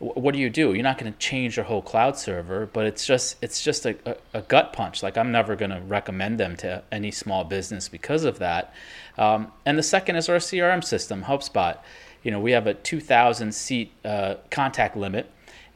What 0.00 0.34
do 0.34 0.40
you 0.40 0.50
do? 0.50 0.74
You're 0.74 0.82
not 0.82 0.98
going 0.98 1.12
to 1.12 1.18
change 1.20 1.56
your 1.56 1.64
whole 1.64 1.82
cloud 1.82 2.18
server, 2.18 2.66
but 2.66 2.84
it's 2.84 3.06
just 3.06 3.36
it's 3.40 3.62
just 3.62 3.86
a, 3.86 3.96
a, 4.04 4.38
a 4.38 4.42
gut 4.42 4.72
punch. 4.72 5.04
Like 5.04 5.16
I'm 5.16 5.30
never 5.30 5.54
going 5.54 5.70
to 5.70 5.80
recommend 5.80 6.40
them 6.40 6.56
to 6.56 6.82
any 6.90 7.12
small 7.12 7.44
business 7.44 7.88
because 7.88 8.24
of 8.24 8.40
that. 8.40 8.74
Um, 9.16 9.52
and 9.64 9.78
the 9.78 9.84
second 9.84 10.16
is 10.16 10.28
our 10.28 10.36
CRM 10.38 10.82
system, 10.82 11.22
HubSpot. 11.22 11.78
You 12.24 12.32
know, 12.32 12.40
we 12.40 12.50
have 12.50 12.66
a 12.66 12.74
2,000 12.74 13.54
seat 13.54 13.92
uh, 14.04 14.34
contact 14.50 14.96
limit 14.96 15.30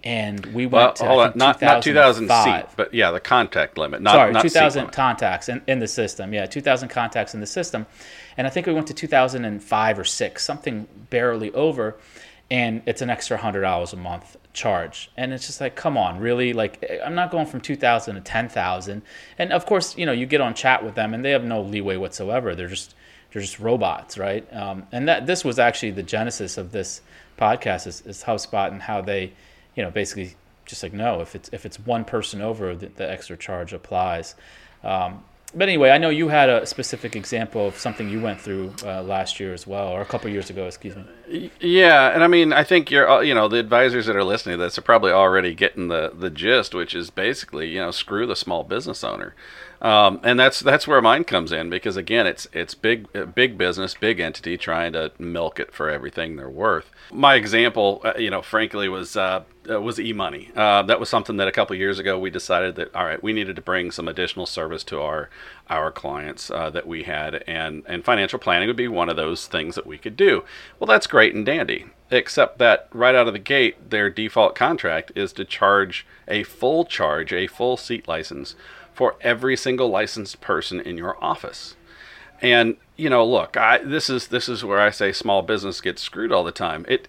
and 0.07 0.47
we 0.47 0.67
well, 0.67 0.85
went 0.85 0.97
to 0.97 1.05
hold 1.05 1.21
on, 1.21 1.33
not, 1.35 1.61
not 1.61 1.83
2000 1.83 2.29
seat, 2.29 2.65
but 2.77 2.95
yeah, 2.95 3.11
the 3.11 3.19
contact 3.19 3.77
limit. 3.77 4.01
Not, 4.01 4.15
Sorry, 4.15 4.33
not 4.33 4.43
2000 4.43 4.93
contacts 4.93 5.49
in, 5.49 5.61
in 5.67 5.81
the 5.81 5.89
system. 5.89 6.33
Yeah, 6.33 6.47
2000 6.47 6.91
contacts 6.91 7.35
in 7.35 7.41
the 7.41 7.47
system. 7.47 7.87
And 8.37 8.47
I 8.47 8.51
think 8.51 8.69
we 8.69 8.73
went 8.73 8.87
to 8.87 8.95
2005 8.95 9.99
or 9.99 10.05
6, 10.05 10.45
something 10.45 10.87
barely 11.11 11.53
over. 11.55 11.97
And 12.53 12.83
it's 12.87 13.03
an 13.03 13.11
extra 13.11 13.37
$100 13.37 13.93
a 13.93 13.97
month 13.97 14.37
charge. 14.53 15.11
And 15.17 15.33
it's 15.33 15.49
just 15.49 15.61
like, 15.61 15.75
come 15.75 15.99
on, 15.99 16.21
really? 16.21 16.53
Like, 16.53 16.89
I'm 17.05 17.17
not 17.17 17.33
going 17.33 17.47
from 17.47 17.61
2000 17.61 18.15
to 18.15 18.21
10,000. 18.21 19.03
And 19.41 19.53
of 19.53 19.67
course, 19.67 19.99
you 19.99 20.07
know, 20.07 20.13
you 20.13 20.27
get 20.27 20.41
on 20.41 20.55
chat 20.55 20.85
with 20.85 20.95
them 20.95 21.15
and 21.15 21.25
they 21.25 21.33
have 21.33 21.43
no 21.43 21.61
leeway 21.61 21.97
whatsoever. 21.97 22.55
They're 22.55 22.69
just, 22.69 22.95
they're 23.33 23.43
just 23.43 23.59
robots, 23.59 24.17
right? 24.17 24.47
Um, 24.55 24.87
and 24.93 25.09
that 25.09 25.27
this 25.27 25.45
was 25.45 25.59
actually 25.59 25.91
the 25.91 26.05
genesis 26.05 26.57
of 26.57 26.71
this 26.71 27.01
podcast 27.37 27.89
is, 27.89 28.03
is 28.03 28.23
HubSpot 28.23 28.71
and 28.71 28.83
how 28.83 29.01
they, 29.01 29.33
you 29.77 29.83
know, 29.83 29.91
basically 29.91 30.35
just 30.65 30.83
like 30.83 30.93
no, 30.93 31.21
if 31.21 31.35
it's 31.35 31.49
if 31.53 31.65
it's 31.65 31.79
one 31.79 32.05
person 32.05 32.43
over, 32.43 32.75
the, 32.75 32.89
the 32.89 33.09
extra 33.09 33.37
charge 33.37 33.73
applies. 33.73 34.35
Um, 34.83 35.23
but 35.55 35.69
anyway, 35.69 35.91
I 35.91 35.99
know 35.99 36.11
you 36.11 36.29
had 36.29 36.51
a 36.51 36.67
specific 36.67 37.15
example 37.15 37.69
of 37.69 37.79
something 37.79 38.11
you 38.11 38.21
went 38.21 38.41
through 38.41 38.75
uh, 38.85 39.03
last 39.03 39.39
year 39.39 39.55
as 39.55 39.67
well, 39.67 39.89
or 39.89 40.01
a 40.01 40.05
couple 40.05 40.29
years 40.29 40.51
ago, 40.51 40.67
excuse 40.67 40.97
me. 40.97 41.51
Yeah, 41.61 42.11
and 42.13 42.25
I 42.25 42.27
mean, 42.27 42.53
I 42.53 42.65
think 42.65 42.91
you're, 42.91 43.09
uh, 43.09 43.21
you 43.21 43.33
know, 43.33 43.47
the 43.47 43.59
advisors 43.59 44.07
that 44.07 44.17
are 44.17 44.25
listening 44.25 44.59
to 44.59 44.65
this 44.65 44.77
are 44.77 44.83
probably 44.83 45.13
already 45.13 45.55
getting 45.55 45.89
the 45.89 46.13
the 46.15 46.31
gist, 46.31 46.75
which 46.75 46.95
is 46.95 47.11
basically, 47.11 47.69
you 47.69 47.79
know, 47.79 47.91
screw 47.91 48.27
the 48.27 48.37
small 48.37 48.65
business 48.65 49.05
owner. 49.05 49.35
Um, 49.81 50.21
and 50.23 50.39
that's 50.41 50.61
that's 50.61 50.87
where 50.89 51.03
mine 51.03 51.25
comes 51.25 51.53
in 51.53 51.69
because 51.69 51.97
again, 51.97 52.27
it's 52.27 52.49
it's 52.53 52.75
big 52.75 53.09
uh, 53.15 53.27
big 53.27 53.59
business, 53.59 53.95
big 53.95 54.21
entity 54.21 54.57
trying 54.57 54.93
to 54.95 55.13
milk 55.19 55.61
it 55.61 55.73
for 55.73 55.91
everything 55.91 56.37
they're 56.37 56.49
worth. 56.49 56.91
My 57.13 57.35
example, 57.35 58.01
uh, 58.05 58.15
you 58.17 58.31
know, 58.31 58.43
frankly, 58.43 58.89
was 58.89 59.17
uh, 59.17 59.45
uh, 59.71 59.81
was 59.81 59.99
eMoney. 59.99 60.57
Uh, 60.57 60.83
that 60.83 60.99
was 60.99 61.09
something 61.09 61.37
that 61.37 61.49
a 61.49 61.53
couple 61.53 61.77
years 61.77 61.99
ago 61.99 62.19
we 62.19 62.31
decided 62.31 62.75
that 62.77 62.95
all 62.95 63.05
right, 63.05 63.23
we 63.23 63.33
needed 63.33 63.57
to 63.57 63.63
bring 63.63 63.91
some 63.91 64.09
additional 64.09 64.47
service 64.47 64.83
to 64.85 65.01
our 65.01 65.29
our 65.69 65.91
clients 65.91 66.49
that 66.49 66.87
we 66.87 67.03
had, 67.03 67.45
and 67.47 67.83
and 67.87 68.05
financial 68.05 68.39
planning 68.39 68.69
would 68.69 68.77
be 68.77 68.89
one 68.89 69.11
of 69.11 69.17
those 69.17 69.47
things 69.47 69.75
that 69.75 69.87
we 69.87 69.99
could 69.99 70.17
do. 70.17 70.45
Well, 70.79 70.87
that's 70.87 71.07
great 71.07 71.35
and 71.35 71.45
dandy, 71.45 71.87
except 72.11 72.59
that 72.59 72.89
right 72.93 73.15
out 73.15 73.27
of 73.27 73.35
the 73.35 73.39
gate, 73.39 73.91
their 73.91 74.09
default 74.09 74.55
contract 74.55 75.13
is 75.15 75.35
to 75.35 75.45
charge 75.45 76.07
a 76.29 76.45
full 76.45 76.87
charge, 76.87 77.33
a 77.33 77.47
full 77.47 77.77
seat 77.77 78.09
license 78.09 78.55
for 78.97 79.15
every 79.21 79.59
single 79.59 79.91
licensed 79.91 80.41
person 80.41 80.81
in 80.81 80.97
your 80.97 81.23
office. 81.23 81.77
And 82.41 82.79
you 82.97 83.11
know, 83.11 83.27
look, 83.27 83.55
I, 83.57 83.77
this 83.79 84.09
is 84.09 84.29
this 84.29 84.49
is 84.49 84.65
where 84.65 84.81
I 84.81 84.89
say 84.91 85.13
small 85.13 85.43
business 85.43 85.83
gets 85.83 86.01
screwed 86.01 86.33
all 86.33 86.43
the 86.43 86.51
time. 86.51 86.87
It 86.89 87.07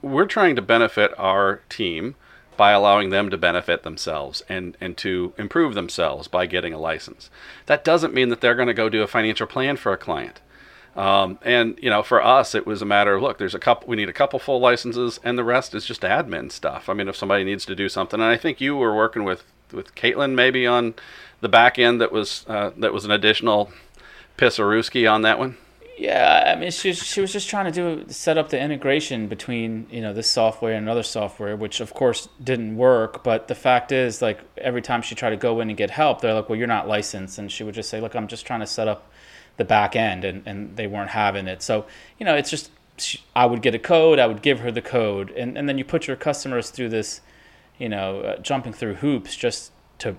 we're 0.00 0.24
trying 0.24 0.56
to 0.56 0.62
benefit 0.62 1.12
our 1.18 1.60
team 1.68 2.14
by 2.56 2.72
allowing 2.72 3.10
them 3.10 3.28
to 3.28 3.36
benefit 3.36 3.82
themselves 3.82 4.42
and, 4.48 4.78
and 4.80 4.96
to 4.96 5.34
improve 5.36 5.74
themselves 5.74 6.26
by 6.26 6.46
getting 6.46 6.72
a 6.72 6.78
license. 6.78 7.28
That 7.66 7.84
doesn't 7.84 8.14
mean 8.14 8.30
that 8.30 8.40
they're 8.40 8.54
going 8.54 8.68
to 8.68 8.74
go 8.74 8.88
do 8.88 9.02
a 9.02 9.06
financial 9.06 9.46
plan 9.46 9.76
for 9.76 9.92
a 9.92 9.98
client. 9.98 10.40
Um, 10.94 11.38
and 11.42 11.78
you 11.82 11.90
know, 11.90 12.02
for 12.02 12.22
us, 12.22 12.54
it 12.54 12.66
was 12.66 12.80
a 12.80 12.86
matter 12.86 13.14
of 13.14 13.22
look. 13.22 13.36
There's 13.36 13.54
a 13.54 13.58
couple. 13.58 13.88
We 13.88 13.96
need 13.96 14.08
a 14.08 14.14
couple 14.14 14.38
full 14.38 14.60
licenses, 14.60 15.20
and 15.22 15.36
the 15.36 15.44
rest 15.44 15.74
is 15.74 15.84
just 15.84 16.00
admin 16.00 16.50
stuff. 16.50 16.88
I 16.88 16.94
mean, 16.94 17.08
if 17.08 17.16
somebody 17.16 17.44
needs 17.44 17.66
to 17.66 17.74
do 17.74 17.90
something, 17.90 18.18
and 18.18 18.30
I 18.30 18.38
think 18.38 18.62
you 18.62 18.74
were 18.74 18.96
working 18.96 19.24
with 19.24 19.44
with 19.72 19.94
Caitlin 19.94 20.34
maybe 20.34 20.66
on 20.66 20.94
the 21.40 21.48
back 21.48 21.78
end 21.78 22.00
that 22.00 22.12
was 22.12 22.44
uh, 22.48 22.70
that 22.78 22.92
was 22.92 23.04
an 23.04 23.10
additional 23.10 23.70
pisarooski 24.36 25.10
on 25.10 25.22
that 25.22 25.38
one? 25.38 25.56
Yeah, 25.98 26.52
I 26.54 26.60
mean, 26.60 26.70
she 26.70 26.92
she 26.92 27.22
was 27.22 27.32
just 27.32 27.48
trying 27.48 27.64
to 27.64 27.70
do 27.70 28.04
set 28.12 28.36
up 28.36 28.50
the 28.50 28.60
integration 28.60 29.28
between 29.28 29.86
you 29.90 30.02
know 30.02 30.12
this 30.12 30.28
software 30.28 30.74
and 30.74 30.82
another 30.84 31.02
software, 31.02 31.56
which 31.56 31.80
of 31.80 31.94
course 31.94 32.28
didn't 32.42 32.76
work. 32.76 33.24
But 33.24 33.48
the 33.48 33.54
fact 33.54 33.92
is, 33.92 34.20
like 34.20 34.40
every 34.58 34.82
time 34.82 35.00
she 35.00 35.14
tried 35.14 35.30
to 35.30 35.38
go 35.38 35.60
in 35.60 35.70
and 35.70 35.76
get 35.76 35.90
help, 35.90 36.20
they're 36.20 36.34
like, 36.34 36.50
"Well, 36.50 36.58
you're 36.58 36.68
not 36.68 36.86
licensed," 36.86 37.38
and 37.38 37.50
she 37.50 37.64
would 37.64 37.74
just 37.74 37.88
say, 37.88 38.00
"Look, 38.00 38.14
I'm 38.14 38.28
just 38.28 38.44
trying 38.44 38.60
to 38.60 38.66
set 38.66 38.88
up 38.88 39.10
the 39.56 39.64
back 39.64 39.96
end," 39.96 40.26
and 40.26 40.42
and 40.44 40.76
they 40.76 40.86
weren't 40.86 41.10
having 41.10 41.46
it. 41.48 41.62
So 41.62 41.86
you 42.18 42.26
know, 42.26 42.34
it's 42.34 42.50
just 42.50 42.70
she, 42.98 43.20
I 43.34 43.46
would 43.46 43.62
get 43.62 43.74
a 43.74 43.78
code, 43.78 44.18
I 44.18 44.26
would 44.26 44.42
give 44.42 44.60
her 44.60 44.70
the 44.70 44.82
code, 44.82 45.30
and 45.30 45.56
and 45.56 45.66
then 45.66 45.78
you 45.78 45.84
put 45.84 46.06
your 46.06 46.16
customers 46.16 46.68
through 46.68 46.90
this, 46.90 47.22
you 47.78 47.88
know, 47.88 48.20
uh, 48.20 48.36
jumping 48.38 48.74
through 48.74 48.96
hoops 48.96 49.34
just 49.34 49.72
to 50.00 50.16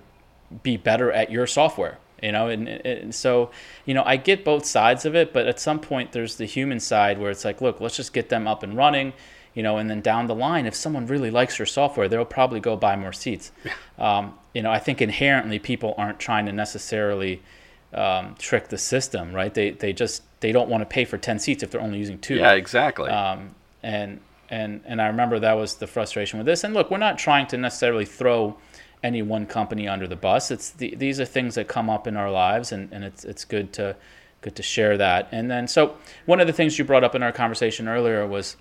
be 0.62 0.76
better 0.76 1.12
at 1.12 1.30
your 1.30 1.46
software 1.46 1.98
you 2.22 2.32
know? 2.32 2.48
And, 2.48 2.68
and, 2.68 3.14
so 3.14 3.50
you 3.84 3.94
know 3.94 4.02
i 4.04 4.16
get 4.16 4.44
both 4.44 4.64
sides 4.64 5.04
of 5.04 5.14
it 5.14 5.32
but 5.32 5.46
at 5.46 5.60
some 5.60 5.78
point 5.80 6.12
there's 6.12 6.36
the 6.36 6.46
human 6.46 6.80
side 6.80 7.18
where 7.18 7.30
it's 7.30 7.44
like 7.44 7.60
look 7.60 7.80
let's 7.80 7.96
just 7.96 8.12
get 8.12 8.28
them 8.28 8.48
up 8.48 8.62
and 8.62 8.76
running 8.76 9.12
you 9.54 9.62
know 9.62 9.76
and 9.78 9.88
then 9.88 10.00
down 10.00 10.26
the 10.26 10.34
line 10.34 10.66
if 10.66 10.74
someone 10.74 11.06
really 11.06 11.30
likes 11.30 11.58
your 11.58 11.66
software 11.66 12.08
they'll 12.08 12.24
probably 12.24 12.60
go 12.60 12.76
buy 12.76 12.96
more 12.96 13.12
seats. 13.12 13.52
Um, 13.98 14.38
you 14.54 14.62
know 14.62 14.70
i 14.70 14.78
think 14.78 15.00
inherently 15.02 15.58
people 15.58 15.94
aren't 15.98 16.18
trying 16.18 16.46
to 16.46 16.52
necessarily 16.52 17.42
um, 17.94 18.34
trick 18.38 18.68
the 18.68 18.78
system 18.78 19.32
right? 19.32 19.52
They, 19.52 19.70
they 19.70 19.92
just 19.92 20.22
they 20.40 20.52
don't 20.52 20.68
want 20.68 20.82
to 20.82 20.86
pay 20.86 21.04
for 21.04 21.18
10 21.18 21.38
seats 21.38 21.62
if 21.62 21.70
they're 21.70 21.80
only 21.80 21.98
using 21.98 22.18
two. 22.18 22.36
Yeah 22.36 22.52
exactly. 22.52 23.10
Um, 23.10 23.54
and 23.82 24.20
and 24.50 24.80
and 24.86 25.00
i 25.02 25.06
remember 25.08 25.38
that 25.38 25.54
was 25.54 25.76
the 25.76 25.86
frustration 25.86 26.38
with 26.38 26.46
this. 26.46 26.64
And 26.64 26.74
look 26.74 26.90
we're 26.90 26.98
not 26.98 27.18
trying 27.18 27.46
to 27.48 27.56
necessarily 27.56 28.04
throw 28.04 28.56
any 29.02 29.22
one 29.22 29.46
company 29.46 29.88
under 29.88 30.06
the 30.06 30.16
bus. 30.16 30.50
It's 30.50 30.70
the, 30.70 30.94
these 30.94 31.20
are 31.20 31.24
things 31.24 31.54
that 31.54 31.68
come 31.68 31.88
up 31.88 32.06
in 32.06 32.16
our 32.16 32.30
lives, 32.30 32.72
and, 32.72 32.92
and 32.92 33.04
it's 33.04 33.24
it's 33.24 33.44
good 33.44 33.72
to 33.74 33.96
good 34.40 34.56
to 34.56 34.62
share 34.62 34.96
that. 34.96 35.28
And 35.32 35.50
then 35.50 35.68
so 35.68 35.96
one 36.26 36.40
of 36.40 36.46
the 36.46 36.52
things 36.52 36.78
you 36.78 36.84
brought 36.84 37.04
up 37.04 37.14
in 37.14 37.22
our 37.22 37.32
conversation 37.32 37.88
earlier 37.88 38.26
was, 38.26 38.56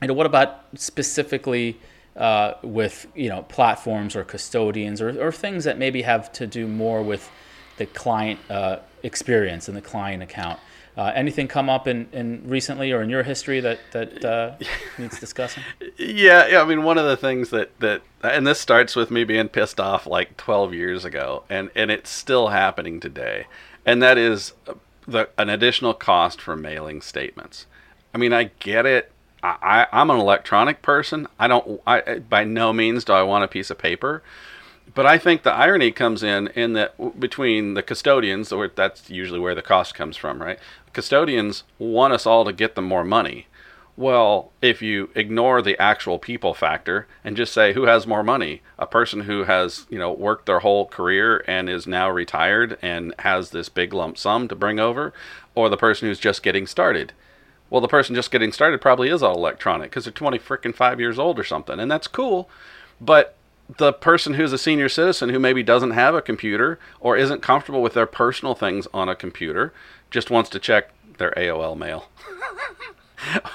you 0.00 0.08
know, 0.08 0.14
what 0.14 0.26
about 0.26 0.64
specifically 0.74 1.78
uh, 2.16 2.54
with 2.62 3.06
you 3.14 3.28
know 3.28 3.42
platforms 3.42 4.16
or 4.16 4.24
custodians 4.24 5.00
or, 5.00 5.20
or 5.22 5.30
things 5.30 5.64
that 5.64 5.78
maybe 5.78 6.02
have 6.02 6.32
to 6.32 6.46
do 6.46 6.66
more 6.66 7.02
with 7.02 7.30
the 7.76 7.86
client 7.86 8.40
uh, 8.48 8.78
experience 9.02 9.68
and 9.68 9.76
the 9.76 9.82
client 9.82 10.22
account. 10.22 10.58
Uh, 10.96 11.12
anything 11.14 11.46
come 11.46 11.68
up 11.68 11.86
in, 11.86 12.08
in 12.12 12.42
recently 12.48 12.90
or 12.90 13.02
in 13.02 13.10
your 13.10 13.22
history 13.22 13.60
that 13.60 13.78
that 13.92 14.24
uh, 14.24 14.54
needs 14.98 15.20
discussing? 15.20 15.62
Yeah, 15.98 16.46
yeah. 16.46 16.62
I 16.62 16.64
mean, 16.64 16.84
one 16.84 16.96
of 16.96 17.04
the 17.04 17.16
things 17.16 17.50
that 17.50 17.78
that 17.80 18.00
and 18.22 18.46
this 18.46 18.58
starts 18.58 18.96
with 18.96 19.10
me 19.10 19.24
being 19.24 19.48
pissed 19.48 19.78
off 19.78 20.06
like 20.06 20.36
12 20.38 20.72
years 20.72 21.04
ago, 21.04 21.44
and 21.50 21.70
and 21.74 21.90
it's 21.90 22.08
still 22.08 22.48
happening 22.48 22.98
today, 22.98 23.46
and 23.84 24.02
that 24.02 24.16
is 24.16 24.54
the 25.06 25.28
an 25.36 25.50
additional 25.50 25.92
cost 25.92 26.40
for 26.40 26.56
mailing 26.56 27.02
statements. 27.02 27.66
I 28.14 28.18
mean, 28.18 28.32
I 28.32 28.44
get 28.58 28.86
it. 28.86 29.12
I, 29.42 29.86
I 29.92 30.00
am 30.00 30.08
an 30.08 30.18
electronic 30.18 30.80
person. 30.80 31.26
I 31.38 31.46
don't. 31.46 31.80
I 31.86 32.20
by 32.20 32.44
no 32.44 32.72
means 32.72 33.04
do 33.04 33.12
I 33.12 33.22
want 33.22 33.44
a 33.44 33.48
piece 33.48 33.70
of 33.70 33.76
paper 33.76 34.22
but 34.94 35.06
I 35.06 35.18
think 35.18 35.42
the 35.42 35.52
irony 35.52 35.92
comes 35.92 36.22
in 36.22 36.48
in 36.48 36.72
that 36.74 37.20
between 37.20 37.74
the 37.74 37.82
custodians, 37.82 38.52
or 38.52 38.68
that's 38.68 39.10
usually 39.10 39.40
where 39.40 39.54
the 39.54 39.62
cost 39.62 39.94
comes 39.94 40.16
from, 40.16 40.40
right? 40.40 40.58
Custodians 40.92 41.64
want 41.78 42.14
us 42.14 42.26
all 42.26 42.44
to 42.44 42.52
get 42.52 42.74
them 42.74 42.86
more 42.86 43.04
money. 43.04 43.46
Well, 43.98 44.52
if 44.60 44.82
you 44.82 45.08
ignore 45.14 45.62
the 45.62 45.80
actual 45.80 46.18
people 46.18 46.52
factor 46.52 47.06
and 47.24 47.34
just 47.34 47.54
say 47.54 47.72
who 47.72 47.84
has 47.84 48.06
more 48.06 48.22
money, 48.22 48.60
a 48.78 48.86
person 48.86 49.22
who 49.22 49.44
has, 49.44 49.86
you 49.88 49.98
know, 49.98 50.12
worked 50.12 50.44
their 50.44 50.60
whole 50.60 50.84
career 50.84 51.42
and 51.46 51.70
is 51.70 51.86
now 51.86 52.10
retired 52.10 52.76
and 52.82 53.14
has 53.20 53.50
this 53.50 53.70
big 53.70 53.94
lump 53.94 54.18
sum 54.18 54.48
to 54.48 54.54
bring 54.54 54.78
over, 54.78 55.14
or 55.54 55.70
the 55.70 55.78
person 55.78 56.08
who's 56.08 56.18
just 56.18 56.42
getting 56.42 56.66
started. 56.66 57.14
Well, 57.70 57.80
the 57.80 57.88
person 57.88 58.14
just 58.14 58.30
getting 58.30 58.52
started 58.52 58.82
probably 58.82 59.08
is 59.08 59.22
all 59.22 59.34
electronic 59.34 59.90
because 59.90 60.04
they're 60.04 60.12
20 60.12 60.38
freaking 60.40 60.74
5 60.74 61.00
years 61.00 61.18
old 61.18 61.38
or 61.38 61.44
something, 61.44 61.80
and 61.80 61.90
that's 61.90 62.06
cool. 62.06 62.50
But 63.00 63.35
the 63.68 63.92
person 63.92 64.34
who's 64.34 64.52
a 64.52 64.58
senior 64.58 64.88
citizen 64.88 65.30
who 65.30 65.38
maybe 65.38 65.62
doesn't 65.62 65.90
have 65.90 66.14
a 66.14 66.22
computer 66.22 66.78
or 67.00 67.16
isn't 67.16 67.42
comfortable 67.42 67.82
with 67.82 67.94
their 67.94 68.06
personal 68.06 68.54
things 68.54 68.86
on 68.94 69.08
a 69.08 69.16
computer 69.16 69.72
just 70.10 70.30
wants 70.30 70.50
to 70.50 70.58
check 70.58 70.90
their 71.18 71.32
AOL 71.36 71.76
mail. 71.76 72.08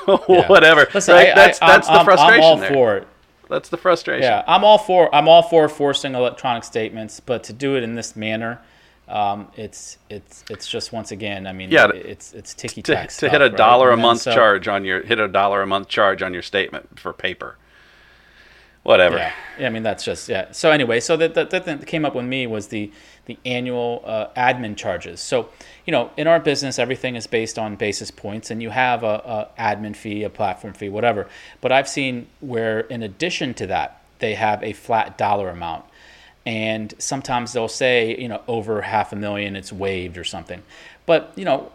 Whatever. 0.27 0.87
Listen, 0.93 1.15
right? 1.15 1.31
I, 1.31 1.35
that's 1.35 1.61
I, 1.61 1.67
that's 1.67 1.87
I'm, 1.87 1.99
the 1.99 2.03
frustration. 2.03 2.43
I'm 2.43 2.43
all 2.43 2.57
there. 2.57 2.73
for 2.73 2.97
it. 2.97 3.07
That's 3.49 3.69
the 3.69 3.77
frustration. 3.77 4.23
Yeah, 4.23 4.43
I'm 4.47 4.63
all 4.63 4.77
for 4.77 5.13
I'm 5.13 5.27
all 5.27 5.43
for 5.43 5.67
forcing 5.69 6.15
electronic 6.15 6.63
statements, 6.63 7.19
but 7.19 7.43
to 7.45 7.53
do 7.53 7.75
it 7.75 7.83
in 7.83 7.95
this 7.95 8.15
manner, 8.15 8.59
um, 9.07 9.49
it's 9.55 9.97
it's 10.09 10.43
it's 10.49 10.67
just 10.67 10.93
once 10.93 11.11
again. 11.11 11.45
I 11.45 11.53
mean, 11.53 11.69
yeah, 11.69 11.89
it's 11.93 12.33
it's 12.33 12.53
ticky 12.53 12.81
tack. 12.81 13.09
To, 13.09 13.19
to 13.19 13.29
hit 13.29 13.41
a 13.41 13.49
dollar 13.49 13.89
right? 13.89 13.99
a 13.99 14.01
month 14.01 14.21
so, 14.21 14.33
charge 14.33 14.67
on 14.67 14.85
your 14.85 15.03
hit 15.03 15.19
a 15.19 15.27
dollar 15.27 15.61
a 15.61 15.67
month 15.67 15.89
charge 15.89 16.21
on 16.21 16.33
your 16.33 16.41
statement 16.41 16.97
for 16.99 17.13
paper 17.13 17.57
whatever. 18.83 19.17
Yeah. 19.17 19.33
yeah, 19.59 19.67
I 19.67 19.69
mean 19.69 19.83
that's 19.83 20.03
just 20.03 20.29
yeah. 20.29 20.51
So 20.51 20.71
anyway, 20.71 20.99
so 20.99 21.17
that 21.17 21.33
that, 21.35 21.49
that 21.49 21.87
came 21.87 22.05
up 22.05 22.15
with 22.15 22.25
me 22.25 22.47
was 22.47 22.67
the 22.67 22.91
the 23.25 23.37
annual 23.45 24.01
uh, 24.05 24.27
admin 24.35 24.75
charges. 24.75 25.19
So 25.19 25.49
you 25.85 25.91
know, 25.91 26.11
in 26.17 26.27
our 26.27 26.39
business, 26.39 26.79
everything 26.79 27.15
is 27.15 27.27
based 27.27 27.57
on 27.57 27.75
basis 27.75 28.11
points, 28.11 28.51
and 28.51 28.61
you 28.61 28.69
have 28.69 29.03
a, 29.03 29.49
a 29.57 29.61
admin 29.61 29.95
fee, 29.95 30.23
a 30.23 30.29
platform 30.29 30.73
fee, 30.73 30.89
whatever. 30.89 31.27
But 31.59 31.71
I've 31.71 31.87
seen 31.87 32.27
where, 32.39 32.81
in 32.81 33.03
addition 33.03 33.53
to 33.55 33.67
that, 33.67 34.01
they 34.19 34.35
have 34.35 34.63
a 34.63 34.73
flat 34.73 35.17
dollar 35.17 35.49
amount. 35.49 35.85
And 36.45 36.93
sometimes 36.97 37.53
they'll 37.53 37.67
say, 37.67 38.17
you 38.17 38.27
know, 38.27 38.41
over 38.47 38.81
half 38.81 39.13
a 39.13 39.15
million, 39.15 39.55
it's 39.55 39.71
waived 39.71 40.17
or 40.17 40.23
something. 40.23 40.63
But, 41.05 41.33
you 41.35 41.45
know, 41.45 41.71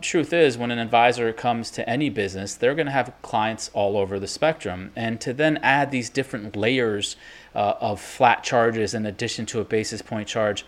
truth 0.00 0.32
is, 0.32 0.58
when 0.58 0.70
an 0.70 0.78
advisor 0.78 1.32
comes 1.32 1.70
to 1.72 1.88
any 1.88 2.10
business, 2.10 2.54
they're 2.54 2.74
going 2.74 2.86
to 2.86 2.92
have 2.92 3.12
clients 3.22 3.70
all 3.72 3.96
over 3.96 4.18
the 4.18 4.26
spectrum. 4.26 4.92
And 4.94 5.20
to 5.20 5.32
then 5.32 5.58
add 5.58 5.90
these 5.90 6.10
different 6.10 6.56
layers 6.56 7.16
uh, 7.54 7.74
of 7.80 8.00
flat 8.00 8.42
charges 8.44 8.94
in 8.94 9.06
addition 9.06 9.46
to 9.46 9.60
a 9.60 9.64
basis 9.64 10.02
point 10.02 10.28
charge, 10.28 10.64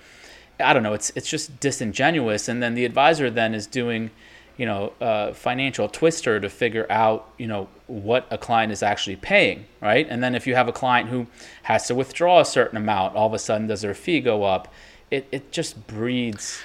I 0.60 0.72
don't 0.72 0.82
know, 0.82 0.94
it's, 0.94 1.10
it's 1.14 1.28
just 1.28 1.60
disingenuous. 1.60 2.48
And 2.48 2.62
then 2.62 2.74
the 2.74 2.84
advisor 2.84 3.30
then 3.30 3.54
is 3.54 3.66
doing, 3.66 4.10
you 4.56 4.66
know, 4.66 5.32
financial 5.34 5.88
twister 5.88 6.40
to 6.40 6.48
figure 6.48 6.86
out, 6.90 7.30
you 7.38 7.46
know, 7.46 7.68
what 7.86 8.26
a 8.30 8.38
client 8.38 8.72
is 8.72 8.82
actually 8.82 9.16
paying, 9.16 9.66
right? 9.80 10.06
And 10.08 10.22
then 10.22 10.34
if 10.34 10.46
you 10.46 10.54
have 10.54 10.68
a 10.68 10.72
client 10.72 11.10
who 11.10 11.26
has 11.62 11.86
to 11.86 11.94
withdraw 11.94 12.40
a 12.40 12.44
certain 12.44 12.76
amount, 12.76 13.14
all 13.14 13.28
of 13.28 13.34
a 13.34 13.38
sudden 13.38 13.68
does 13.68 13.82
their 13.82 13.94
fee 13.94 14.20
go 14.20 14.42
up? 14.42 14.72
It, 15.10 15.28
it 15.30 15.52
just 15.52 15.86
breeds 15.86 16.60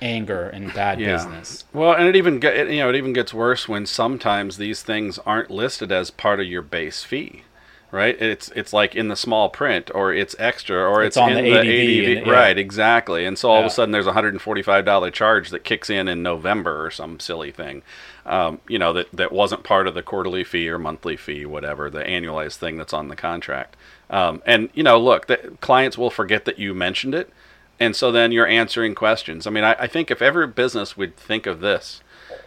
anger 0.00 0.48
and 0.48 0.72
bad 0.72 1.00
yeah. 1.00 1.12
business. 1.12 1.64
Well, 1.72 1.92
and 1.92 2.06
it 2.08 2.16
even 2.16 2.38
get, 2.38 2.68
you 2.70 2.78
know 2.78 2.90
it 2.90 2.96
even 2.96 3.12
gets 3.12 3.34
worse 3.34 3.68
when 3.68 3.86
sometimes 3.86 4.56
these 4.56 4.82
things 4.82 5.18
aren't 5.20 5.50
listed 5.50 5.92
as 5.92 6.10
part 6.10 6.40
of 6.40 6.46
your 6.46 6.62
base 6.62 7.02
fee. 7.04 7.44
Right, 7.90 8.20
it's 8.20 8.48
it's 8.56 8.72
like 8.72 8.96
in 8.96 9.06
the 9.06 9.14
small 9.14 9.48
print, 9.48 9.88
or 9.94 10.12
it's 10.12 10.34
extra, 10.40 10.78
or 10.78 11.04
it's, 11.04 11.16
it's 11.16 11.28
in 11.28 11.36
the, 11.36 11.42
the 11.42 11.58
ADV. 11.58 12.26
Yeah. 12.26 12.32
Right, 12.32 12.58
exactly. 12.58 13.24
And 13.24 13.38
so 13.38 13.50
all 13.50 13.58
yeah. 13.58 13.66
of 13.66 13.66
a 13.66 13.70
sudden, 13.70 13.92
there's 13.92 14.08
a 14.08 14.12
hundred 14.12 14.34
and 14.34 14.42
forty-five 14.42 14.84
dollar 14.84 15.12
charge 15.12 15.50
that 15.50 15.62
kicks 15.62 15.88
in 15.88 16.08
in 16.08 16.20
November 16.20 16.84
or 16.84 16.90
some 16.90 17.20
silly 17.20 17.52
thing. 17.52 17.82
Um, 18.26 18.60
you 18.68 18.80
know 18.80 18.92
that 18.94 19.12
that 19.12 19.30
wasn't 19.30 19.62
part 19.62 19.86
of 19.86 19.94
the 19.94 20.02
quarterly 20.02 20.42
fee 20.42 20.68
or 20.68 20.76
monthly 20.76 21.16
fee, 21.16 21.46
whatever 21.46 21.88
the 21.88 22.02
annualized 22.02 22.56
thing 22.56 22.78
that's 22.78 22.92
on 22.92 23.06
the 23.06 23.14
contract. 23.14 23.76
Um, 24.10 24.42
and 24.44 24.70
you 24.74 24.82
know, 24.82 24.98
look, 24.98 25.28
the 25.28 25.56
clients 25.60 25.96
will 25.96 26.10
forget 26.10 26.46
that 26.46 26.58
you 26.58 26.74
mentioned 26.74 27.14
it 27.14 27.30
and 27.80 27.94
so 27.94 28.12
then 28.12 28.32
you're 28.32 28.46
answering 28.46 28.94
questions. 28.94 29.46
I 29.46 29.50
mean, 29.50 29.64
I, 29.64 29.74
I 29.74 29.86
think 29.86 30.10
if 30.10 30.22
every 30.22 30.46
business 30.46 30.96
would 30.96 31.16
think 31.16 31.46
of 31.46 31.60
this, 31.60 32.00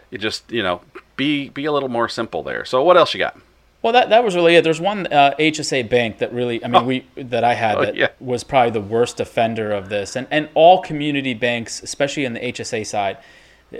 you 0.10 0.18
just 0.18 0.52
you 0.52 0.64
know 0.64 0.82
be 1.16 1.50
be 1.50 1.66
a 1.66 1.72
little 1.72 1.90
more 1.90 2.10
simple 2.10 2.44
there. 2.44 2.66
So 2.66 2.84
what 2.84 2.98
else 2.98 3.14
you 3.14 3.20
got? 3.20 3.38
Well, 3.84 3.94
that, 3.94 4.10
that 4.10 4.24
was 4.24 4.36
really 4.36 4.56
it. 4.56 4.64
There's 4.64 4.82
one 4.82 5.06
uh, 5.08 5.36
HSA 5.40 5.88
bank 5.88 6.18
that 6.18 6.34
really, 6.34 6.64
I 6.64 6.68
mean, 6.68 6.82
oh. 6.82 6.86
we 6.86 7.06
that 7.16 7.44
I 7.44 7.54
had 7.54 7.78
oh, 7.78 7.82
that 7.86 7.96
yeah. 7.96 8.08
was 8.20 8.44
probably 8.44 8.72
the 8.72 8.82
worst 8.82 9.20
offender 9.20 9.72
of 9.72 9.90
this, 9.90 10.16
and 10.16 10.28
and 10.32 10.50
all 10.56 10.82
community 10.82 11.34
banks, 11.34 11.84
especially 11.84 12.26
in 12.26 12.34
the 12.34 12.40
HSA 12.40 12.86
side, 12.86 13.18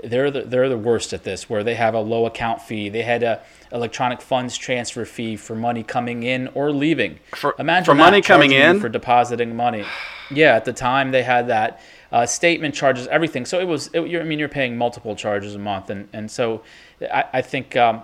they're 0.04 0.30
the, 0.30 0.42
they're 0.42 0.68
the 0.68 0.78
worst 0.78 1.12
at 1.12 1.24
this, 1.24 1.48
where 1.48 1.64
they 1.64 1.74
have 1.74 1.94
a 1.94 2.00
low 2.00 2.26
account 2.26 2.60
fee. 2.60 2.88
They 2.88 3.02
had 3.02 3.22
a 3.22 3.42
electronic 3.72 4.20
funds 4.20 4.56
transfer 4.56 5.04
fee 5.04 5.36
for 5.36 5.54
money 5.54 5.82
coming 5.82 6.22
in 6.22 6.48
or 6.48 6.72
leaving. 6.72 7.18
For, 7.34 7.54
Imagine 7.58 7.84
for 7.84 7.94
money 7.94 8.20
coming 8.20 8.52
in 8.52 8.80
for 8.80 8.88
depositing 8.88 9.56
money. 9.56 9.84
Yeah, 10.30 10.56
at 10.56 10.64
the 10.64 10.72
time 10.72 11.10
they 11.10 11.22
had 11.22 11.48
that 11.48 11.80
uh, 12.12 12.26
statement 12.26 12.74
charges, 12.74 13.06
everything. 13.06 13.46
So 13.46 13.60
it 13.60 13.66
was. 13.66 13.88
It, 13.94 14.00
I 14.00 14.24
mean, 14.24 14.38
you're 14.38 14.48
paying 14.48 14.76
multiple 14.76 15.16
charges 15.16 15.54
a 15.54 15.58
month, 15.58 15.90
and 15.90 16.08
and 16.12 16.30
so 16.30 16.62
I, 17.02 17.24
I 17.34 17.42
think. 17.42 17.76
Um, 17.76 18.02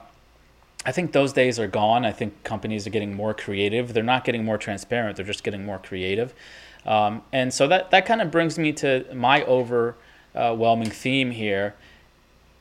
I 0.87 0.93
think 0.93 1.12
those 1.12 1.33
days 1.33 1.59
are 1.59 1.67
gone. 1.67 2.05
I 2.05 2.12
think 2.12 2.45
companies 2.45 2.87
are 2.87 2.91
getting 2.91 3.14
more 3.14 3.33
creative. 3.33 3.95
They're 3.95 4.03
not 4.03 4.23
getting 4.23 4.45
more 4.45 4.59
transparent. 4.59 5.17
They're 5.17 5.25
just 5.25 5.43
getting 5.43 5.64
more 5.64 5.79
creative. 5.79 6.35
Um, 6.85 7.23
and 7.33 7.55
so 7.55 7.67
that, 7.69 7.91
that 7.91 8.05
kind 8.05 8.21
of 8.21 8.31
brings 8.31 8.59
me 8.59 8.73
to 8.75 9.07
my 9.14 9.43
overwhelming 10.35 10.91
theme 10.91 11.31
here 11.31 11.75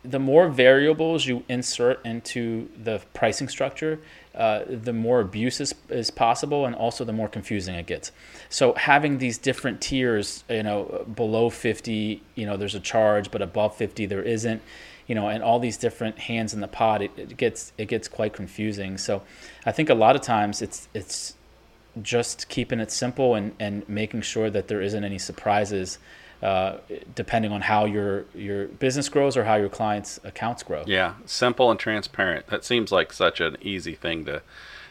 the 0.03 0.20
more 0.20 0.50
variables 0.50 1.25
you 1.25 1.44
insert 1.48 2.06
into 2.06 2.70
the 2.82 3.01
pricing 3.13 3.48
structure, 3.48 4.00
uh, 4.36 4.63
the 4.68 4.92
more 4.92 5.22
abuse 5.22 5.62
is, 5.62 5.74
is 5.89 6.12
possible 6.12 6.65
and 6.65 6.75
also 6.75 7.06
the 7.06 7.13
more 7.13 7.30
confusing 7.30 7.75
it 7.75 7.86
gets. 7.86 8.12
So 8.50 8.74
having 8.74 9.20
these 9.20 9.38
different 9.38 9.80
tiers, 9.80 10.44
you 10.50 10.63
know, 10.63 11.06
below 11.15 11.50
50, 11.50 12.22
you 12.36 12.46
know, 12.46 12.58
there's 12.58 12.75
a 12.75 12.82
charge, 12.82 13.32
but 13.32 13.42
above 13.42 13.75
50 13.75 14.06
there 14.06 14.22
isn't. 14.22 14.62
you 15.08 15.15
know, 15.15 15.27
and 15.27 15.44
all 15.44 15.60
these 15.60 15.77
different 15.77 16.18
hands 16.18 16.53
in 16.53 16.62
the 16.62 16.68
pot, 16.68 17.01
it, 17.01 17.12
it 17.18 17.38
gets 17.38 17.74
it 17.77 17.88
gets 17.89 18.08
quite 18.08 18.34
confusing. 18.34 18.98
So, 18.98 19.22
I 19.65 19.74
think 19.74 19.89
a 19.89 19.94
lot 19.96 20.15
of 20.15 20.22
times 20.22 20.62
it's 20.62 20.88
it's 20.94 21.36
just 22.01 22.48
keeping 22.48 22.80
it 22.80 22.89
simple 22.89 23.36
and, 23.36 23.53
and 23.60 23.88
making 23.88 24.22
sure 24.22 24.50
that 24.50 24.70
there 24.70 24.82
isn't 24.82 25.03
any 25.03 25.20
surprises 25.20 26.00
uh, 26.43 26.77
depending 27.15 27.53
on 27.53 27.62
how 27.62 27.85
your 27.85 28.25
your 28.35 28.67
business 28.67 29.07
grows 29.07 29.38
or 29.38 29.45
how 29.45 29.55
your 29.55 29.69
clients' 29.69 30.19
accounts 30.25 30.62
grow. 30.62 30.83
Yeah, 30.85 31.13
simple 31.25 31.71
and 31.71 31.79
transparent. 31.79 32.47
That 32.47 32.65
seems 32.65 32.91
like 32.91 33.13
such 33.13 33.39
an 33.39 33.55
easy 33.62 33.95
thing 33.95 34.25
to 34.25 34.41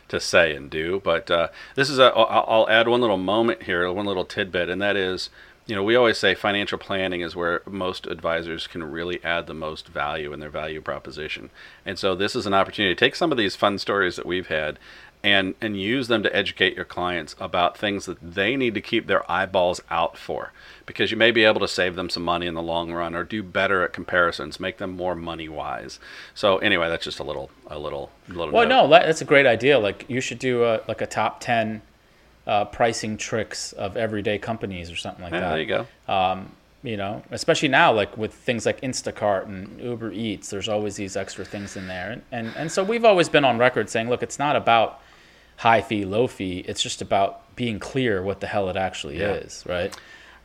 to 0.08 0.18
say 0.18 0.56
and 0.56 0.70
do. 0.70 1.00
But 1.04 1.30
uh, 1.30 1.48
this 1.74 1.90
is 1.90 1.98
a. 1.98 2.04
I'll 2.04 2.68
add 2.70 2.88
one 2.88 3.02
little 3.02 3.18
moment 3.18 3.64
here, 3.64 3.90
one 3.92 4.06
little 4.06 4.24
tidbit, 4.24 4.70
and 4.70 4.80
that 4.80 4.96
is, 4.96 5.28
you 5.66 5.76
know, 5.76 5.82
we 5.82 5.94
always 5.94 6.16
say 6.16 6.34
financial 6.34 6.78
planning 6.78 7.20
is 7.20 7.36
where 7.36 7.60
most 7.66 8.06
advisors 8.06 8.66
can 8.66 8.82
really 8.82 9.22
add 9.22 9.46
the 9.46 9.54
most 9.54 9.88
value 9.88 10.32
in 10.32 10.40
their 10.40 10.50
value 10.50 10.80
proposition. 10.80 11.50
And 11.84 11.98
so 11.98 12.14
this 12.14 12.34
is 12.34 12.46
an 12.46 12.54
opportunity 12.54 12.94
to 12.94 12.98
take 12.98 13.14
some 13.14 13.30
of 13.30 13.36
these 13.36 13.56
fun 13.56 13.78
stories 13.78 14.16
that 14.16 14.26
we've 14.26 14.48
had 14.48 14.78
and 15.24 15.54
and 15.60 15.80
use 15.80 16.08
them 16.08 16.22
to 16.22 16.34
educate 16.34 16.74
your 16.74 16.84
clients 16.84 17.36
about 17.38 17.78
things 17.78 18.06
that 18.06 18.18
they 18.20 18.56
need 18.56 18.74
to 18.74 18.80
keep 18.80 19.06
their 19.06 19.30
eyeballs 19.30 19.80
out 19.90 20.16
for. 20.16 20.52
Because 20.84 21.10
you 21.10 21.16
may 21.16 21.30
be 21.30 21.44
able 21.44 21.60
to 21.60 21.68
save 21.68 21.94
them 21.94 22.10
some 22.10 22.24
money 22.24 22.46
in 22.46 22.54
the 22.54 22.62
long 22.62 22.92
run 22.92 23.14
or 23.14 23.22
do 23.22 23.42
better 23.42 23.84
at 23.84 23.92
comparisons 23.92 24.58
make 24.58 24.78
them 24.78 24.96
more 24.96 25.14
money 25.14 25.48
wise 25.48 26.00
so 26.34 26.58
anyway 26.58 26.88
that's 26.88 27.04
just 27.04 27.20
a 27.20 27.22
little 27.22 27.50
a 27.68 27.78
little 27.78 28.10
little 28.28 28.52
well 28.52 28.66
note. 28.66 28.88
no 28.88 28.98
that's 28.98 29.20
a 29.20 29.24
great 29.24 29.46
idea. 29.46 29.78
Like 29.78 30.04
you 30.08 30.20
should 30.20 30.38
do 30.38 30.64
a 30.64 30.80
like 30.88 31.00
a 31.00 31.06
top 31.06 31.40
10 31.40 31.82
uh, 32.46 32.64
pricing 32.66 33.16
tricks 33.16 33.72
of 33.72 33.96
everyday 33.96 34.38
companies 34.38 34.90
or 34.90 34.96
something 34.96 35.22
like 35.22 35.32
yeah, 35.32 35.40
that. 35.40 35.48
there 35.50 35.60
you 35.60 35.66
go. 35.66 35.86
Um, 36.12 36.50
you 36.82 36.96
know, 36.96 37.22
especially 37.30 37.68
now, 37.68 37.92
like 37.92 38.16
with 38.18 38.34
things 38.34 38.66
like 38.66 38.80
Instacart 38.80 39.44
and 39.44 39.80
Uber 39.80 40.12
Eats, 40.12 40.50
there's 40.50 40.68
always 40.68 40.96
these 40.96 41.16
extra 41.16 41.44
things 41.44 41.76
in 41.76 41.86
there. 41.86 42.10
And, 42.10 42.22
and, 42.32 42.56
and 42.56 42.72
so 42.72 42.82
we've 42.82 43.04
always 43.04 43.28
been 43.28 43.44
on 43.44 43.58
record 43.58 43.88
saying, 43.88 44.08
look, 44.08 44.22
it's 44.22 44.38
not 44.38 44.56
about 44.56 45.00
high 45.56 45.82
fee, 45.82 46.04
low 46.04 46.26
fee. 46.26 46.64
It's 46.66 46.82
just 46.82 47.02
about 47.02 47.54
being 47.56 47.78
clear 47.78 48.22
what 48.22 48.40
the 48.40 48.46
hell 48.46 48.68
it 48.68 48.76
actually 48.76 49.18
yeah. 49.18 49.34
is, 49.34 49.64
right? 49.66 49.96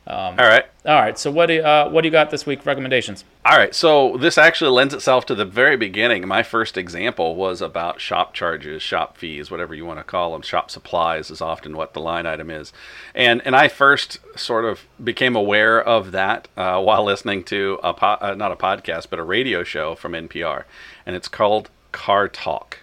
Um, 0.08 0.40
all 0.40 0.48
right. 0.48 0.64
All 0.86 0.96
right. 0.96 1.20
So 1.20 1.30
what 1.30 1.48
do 1.48 1.56
you, 1.56 1.62
uh, 1.62 1.90
what 1.90 2.02
do 2.02 2.08
you 2.08 2.14
got 2.14 2.32
this 2.32 2.46
week? 2.46 2.66
Recommendations. 2.66 3.26
All 3.46 3.58
right. 3.58 3.76
So 3.76 4.16
this 4.16 4.38
actually 4.38 4.72
lends 4.72 4.94
itself 4.94 5.26
to 5.26 5.36
the 5.36 5.44
very 5.44 5.76
beginning. 5.76 6.26
My 6.26 6.44
first 6.44 6.78
example 6.78 7.36
was 7.36 7.62
about 7.62 8.00
shop 8.00 8.34
charges, 8.34 8.82
shop 8.82 9.18
fees, 9.18 9.52
whatever 9.52 9.76
you 9.76 9.86
want 9.86 10.00
to 10.00 10.06
call 10.06 10.32
them. 10.32 10.44
Shop 10.44 10.72
supplies 10.72 11.30
is 11.30 11.42
often 11.42 11.76
what 11.76 11.94
the 11.94 12.00
line 12.00 12.26
item 12.26 12.50
is, 12.50 12.72
and 13.14 13.42
and 13.46 13.54
I 13.54 13.68
first 13.68 14.20
sort 14.38 14.64
of 14.64 14.86
became 15.04 15.36
aware 15.36 15.84
of 15.84 16.14
that 16.14 16.48
uh, 16.56 16.82
while 16.82 17.04
listening 17.04 17.44
to 17.46 17.78
a 17.84 17.94
po- 17.94 18.18
uh, 18.22 18.34
not 18.34 18.54
a 18.54 18.56
podcast 18.56 19.08
but 19.10 19.20
a 19.20 19.24
radio 19.24 19.66
show 19.66 19.94
from 19.94 20.14
NPR, 20.14 20.64
and 21.06 21.18
it's 21.18 21.28
called 21.28 21.70
Car 21.92 22.30
Talk. 22.30 22.80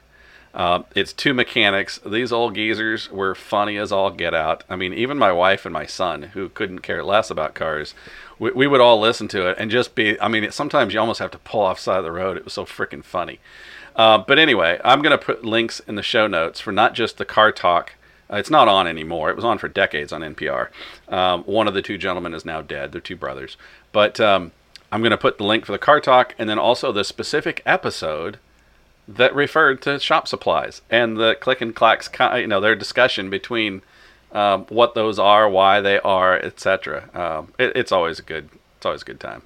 Uh, 0.54 0.84
it's 0.94 1.12
two 1.12 1.34
mechanics. 1.34 1.98
These 2.06 2.32
old 2.32 2.54
geezers 2.54 3.10
were 3.10 3.34
funny 3.34 3.76
as 3.76 3.90
all 3.90 4.10
get 4.10 4.34
out. 4.34 4.62
I 4.70 4.76
mean, 4.76 4.94
even 4.94 5.18
my 5.18 5.32
wife 5.32 5.66
and 5.66 5.72
my 5.72 5.84
son, 5.84 6.22
who 6.34 6.48
couldn't 6.48 6.78
care 6.78 7.02
less 7.02 7.28
about 7.28 7.54
cars, 7.54 7.92
we, 8.38 8.52
we 8.52 8.66
would 8.68 8.80
all 8.80 9.00
listen 9.00 9.26
to 9.28 9.48
it 9.48 9.56
and 9.58 9.68
just 9.70 9.96
be. 9.96 10.18
I 10.20 10.28
mean, 10.28 10.50
sometimes 10.52 10.94
you 10.94 11.00
almost 11.00 11.18
have 11.18 11.32
to 11.32 11.38
pull 11.38 11.62
off 11.62 11.80
side 11.80 11.98
of 11.98 12.04
the 12.04 12.12
road. 12.12 12.36
It 12.36 12.44
was 12.44 12.52
so 12.52 12.64
freaking 12.64 13.04
funny. 13.04 13.40
Uh, 13.96 14.18
but 14.18 14.38
anyway, 14.38 14.80
I'm 14.84 15.02
going 15.02 15.16
to 15.16 15.24
put 15.24 15.44
links 15.44 15.80
in 15.80 15.96
the 15.96 16.02
show 16.02 16.26
notes 16.28 16.60
for 16.60 16.70
not 16.70 16.94
just 16.94 17.18
the 17.18 17.24
car 17.24 17.50
talk. 17.50 17.94
Uh, 18.30 18.36
it's 18.36 18.50
not 18.50 18.68
on 18.68 18.86
anymore. 18.86 19.30
It 19.30 19.36
was 19.36 19.44
on 19.44 19.58
for 19.58 19.68
decades 19.68 20.12
on 20.12 20.22
NPR. 20.22 20.68
Um, 21.08 21.42
one 21.44 21.66
of 21.66 21.74
the 21.74 21.82
two 21.82 21.98
gentlemen 21.98 22.32
is 22.32 22.44
now 22.44 22.62
dead. 22.62 22.92
They're 22.92 23.00
two 23.00 23.16
brothers. 23.16 23.56
But 23.92 24.20
um, 24.20 24.52
I'm 24.90 25.00
going 25.00 25.10
to 25.10 25.18
put 25.18 25.38
the 25.38 25.44
link 25.44 25.66
for 25.66 25.72
the 25.72 25.78
car 25.78 26.00
talk 26.00 26.34
and 26.38 26.48
then 26.48 26.58
also 26.58 26.92
the 26.92 27.04
specific 27.04 27.60
episode 27.66 28.38
that 29.06 29.34
referred 29.34 29.82
to 29.82 29.98
shop 29.98 30.26
supplies 30.28 30.82
and 30.90 31.16
the 31.16 31.34
Click 31.34 31.60
and 31.60 31.74
Clacks, 31.74 32.08
you 32.36 32.46
know, 32.46 32.60
their 32.60 32.74
discussion 32.74 33.30
between 33.30 33.82
um, 34.32 34.64
what 34.68 34.94
those 34.94 35.18
are, 35.18 35.48
why 35.48 35.80
they 35.80 35.98
are, 36.00 36.36
etc. 36.36 37.08
Um, 37.14 37.52
it, 37.58 37.76
it's 37.76 37.92
always 37.92 38.18
a 38.18 38.22
good, 38.22 38.48
it's 38.76 38.86
always 38.86 39.02
a 39.02 39.04
good 39.04 39.20
time. 39.20 39.42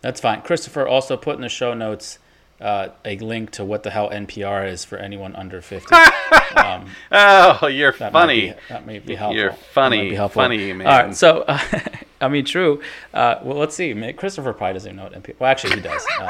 That's 0.00 0.20
fine. 0.20 0.42
Christopher 0.42 0.86
also 0.86 1.16
put 1.16 1.36
in 1.36 1.42
the 1.42 1.48
show 1.48 1.74
notes 1.74 2.18
uh, 2.62 2.90
a 3.04 3.18
link 3.18 3.50
to 3.52 3.64
what 3.64 3.82
the 3.82 3.90
hell 3.90 4.10
NPR 4.10 4.68
is 4.68 4.84
for 4.84 4.96
anyone 4.96 5.34
under 5.36 5.60
50. 5.60 5.94
Um, 6.54 6.90
oh, 7.10 7.66
you're 7.66 7.92
that 7.92 8.12
funny. 8.12 8.48
Might 8.48 8.56
be, 8.56 8.62
that 8.68 8.86
may 8.86 8.98
be 8.98 9.14
helpful. 9.14 9.38
You're 9.38 9.52
funny, 9.52 10.14
funny 10.28 10.72
man. 10.74 10.86
All 10.86 11.02
right, 11.04 11.14
so 11.16 11.44
uh, 11.48 11.58
I 12.20 12.28
mean, 12.28 12.44
true. 12.44 12.82
Uh, 13.14 13.36
well, 13.42 13.56
let's 13.56 13.74
see. 13.74 13.94
Christopher 14.12 14.52
probably 14.52 14.74
doesn't 14.74 14.88
even 14.88 14.96
know 14.96 15.04
what 15.04 15.14
NPR. 15.14 15.34
Well, 15.38 15.50
actually, 15.50 15.76
he 15.76 15.80
does. 15.80 16.06
Uh, 16.20 16.26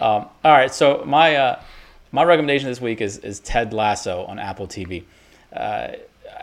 um, 0.00 0.28
all 0.44 0.52
right, 0.52 0.74
so 0.74 1.04
my 1.06 1.36
uh, 1.36 1.62
my 2.10 2.24
recommendation 2.24 2.68
this 2.68 2.80
week 2.80 3.00
is 3.00 3.18
is 3.18 3.38
Ted 3.38 3.72
Lasso 3.72 4.24
on 4.24 4.40
Apple 4.40 4.66
TV. 4.66 5.04
Uh, 5.52 5.92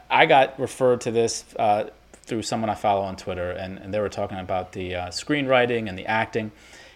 I 0.10 0.26
got 0.26 0.60
referred 0.60 1.02
to 1.02 1.12
this 1.12 1.44
uh, 1.58 1.86
through 2.28 2.44
someone 2.44 2.70
I 2.70 2.76
follow 2.76 3.02
on 3.02 3.16
Twitter, 3.16 3.52
and, 3.52 3.78
and 3.80 3.94
they 3.94 4.00
were 4.00 4.10
talking 4.10 4.38
about 4.38 4.74
the 4.74 4.96
uh, 4.96 5.08
screenwriting 5.08 5.90
and 5.90 5.98
the 5.98 6.06
acting, 6.06 6.52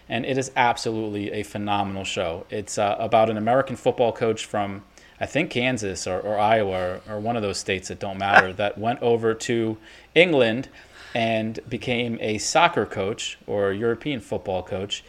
and 0.08 0.24
it 0.24 0.38
is 0.38 0.50
absolutely 0.56 1.32
a 1.32 1.42
phenomenal 1.42 2.04
show. 2.04 2.46
It's 2.50 2.78
uh, 2.78 2.96
about 2.98 3.30
an 3.30 3.36
American 3.36 3.76
football 3.76 4.12
coach 4.12 4.44
from 4.44 4.82
I 5.20 5.26
think 5.26 5.50
Kansas 5.50 6.06
or, 6.06 6.18
or 6.20 6.38
Iowa 6.38 7.00
or, 7.06 7.14
or 7.14 7.20
one 7.20 7.36
of 7.36 7.42
those 7.42 7.58
states 7.58 7.88
that 7.88 8.00
don't 8.00 8.18
matter 8.18 8.52
that 8.54 8.78
went 8.78 9.00
over 9.02 9.34
to 9.34 9.78
England 10.14 10.68
and 11.14 11.60
became 11.68 12.18
a 12.20 12.38
soccer 12.38 12.86
coach 12.86 13.38
or 13.46 13.72
European 13.72 14.20
football 14.20 14.62
coach 14.62 15.04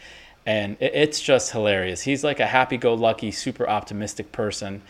and 0.46 0.76
it's 0.80 1.20
just 1.20 1.52
hilarious. 1.52 2.02
He's 2.02 2.22
like 2.22 2.40
a 2.40 2.46
happy-go-lucky, 2.46 3.30
super 3.30 3.68
optimistic 3.68 4.30
person, 4.32 4.82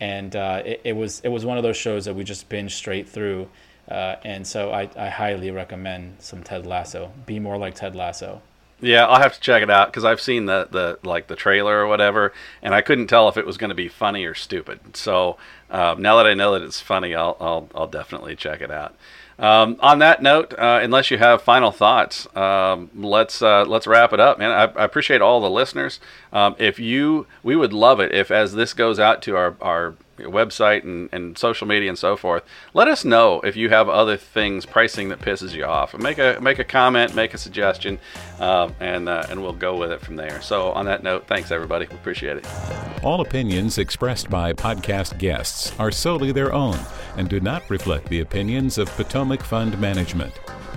and 0.00 0.34
uh, 0.36 0.62
it, 0.64 0.80
it, 0.84 0.92
was 0.96 1.20
it 1.20 1.28
was 1.28 1.46
one 1.46 1.56
of 1.56 1.62
those 1.62 1.76
shows 1.76 2.04
that 2.04 2.14
we 2.14 2.24
just 2.24 2.48
binged 2.48 2.72
straight 2.72 3.08
through. 3.08 3.48
Uh, 3.88 4.16
and 4.22 4.46
so 4.46 4.70
I, 4.70 4.90
I 4.96 5.08
highly 5.08 5.50
recommend 5.50 6.16
some 6.18 6.42
Ted 6.42 6.66
Lasso. 6.66 7.10
Be 7.24 7.38
more 7.38 7.56
like 7.56 7.74
Ted 7.74 7.96
Lasso. 7.96 8.42
Yeah, 8.80 9.06
I'll 9.06 9.20
have 9.20 9.34
to 9.34 9.40
check 9.40 9.62
it 9.62 9.70
out 9.70 9.88
because 9.88 10.04
I've 10.04 10.20
seen 10.20 10.46
the, 10.46 10.68
the 10.70 10.98
like 11.02 11.26
the 11.26 11.34
trailer 11.34 11.80
or 11.80 11.88
whatever, 11.88 12.32
and 12.62 12.74
I 12.74 12.80
couldn't 12.80 13.08
tell 13.08 13.28
if 13.28 13.36
it 13.36 13.44
was 13.44 13.56
going 13.56 13.70
to 13.70 13.74
be 13.74 13.88
funny 13.88 14.24
or 14.24 14.34
stupid. 14.34 14.96
So 14.96 15.36
um, 15.70 16.00
now 16.00 16.16
that 16.16 16.26
I 16.26 16.34
know 16.34 16.52
that 16.52 16.62
it's 16.62 16.80
funny, 16.80 17.14
I'll 17.14 17.36
I'll, 17.40 17.68
I'll 17.74 17.88
definitely 17.88 18.36
check 18.36 18.60
it 18.60 18.70
out. 18.70 18.94
Um, 19.38 19.76
on 19.80 20.00
that 20.00 20.20
note, 20.20 20.52
uh, 20.58 20.80
unless 20.82 21.10
you 21.12 21.18
have 21.18 21.42
final 21.42 21.70
thoughts, 21.70 22.26
um, 22.36 22.90
let's 22.94 23.40
uh, 23.42 23.64
let's 23.64 23.86
wrap 23.86 24.12
it 24.12 24.20
up, 24.20 24.38
man. 24.38 24.50
I, 24.50 24.64
I 24.80 24.84
appreciate 24.84 25.22
all 25.22 25.40
the 25.40 25.50
listeners. 25.50 26.00
Um, 26.32 26.56
if 26.58 26.78
you, 26.78 27.26
we 27.42 27.54
would 27.54 27.72
love 27.72 28.00
it 28.00 28.12
if, 28.12 28.30
as 28.30 28.54
this 28.54 28.74
goes 28.74 28.98
out 28.98 29.22
to 29.22 29.36
our 29.36 29.56
our 29.60 29.94
website 30.18 30.84
and, 30.84 31.08
and 31.12 31.38
social 31.38 31.66
media 31.66 31.88
and 31.88 31.98
so 31.98 32.16
forth. 32.16 32.42
Let 32.74 32.88
us 32.88 33.04
know 33.04 33.40
if 33.40 33.56
you 33.56 33.68
have 33.70 33.88
other 33.88 34.16
things 34.16 34.66
pricing 34.66 35.08
that 35.08 35.20
pisses 35.20 35.54
you 35.54 35.64
off. 35.64 35.96
Make 35.98 36.18
a 36.18 36.38
make 36.40 36.58
a 36.58 36.64
comment, 36.64 37.14
make 37.14 37.34
a 37.34 37.38
suggestion, 37.38 37.98
uh, 38.40 38.70
and 38.80 39.08
uh, 39.08 39.26
and 39.30 39.42
we'll 39.42 39.52
go 39.52 39.76
with 39.76 39.92
it 39.92 40.00
from 40.00 40.16
there. 40.16 40.40
So 40.42 40.72
on 40.72 40.86
that 40.86 41.02
note, 41.02 41.26
thanks 41.26 41.50
everybody. 41.50 41.86
We 41.86 41.96
appreciate 41.96 42.38
it. 42.38 42.46
All 43.02 43.20
opinions 43.20 43.78
expressed 43.78 44.28
by 44.28 44.52
podcast 44.52 45.18
guests 45.18 45.72
are 45.78 45.90
solely 45.90 46.32
their 46.32 46.52
own 46.52 46.78
and 47.16 47.28
do 47.28 47.40
not 47.40 47.68
reflect 47.68 48.08
the 48.08 48.20
opinions 48.20 48.78
of 48.78 48.88
Potomac 48.90 49.42
Fund 49.42 49.78
Management. 49.80 50.32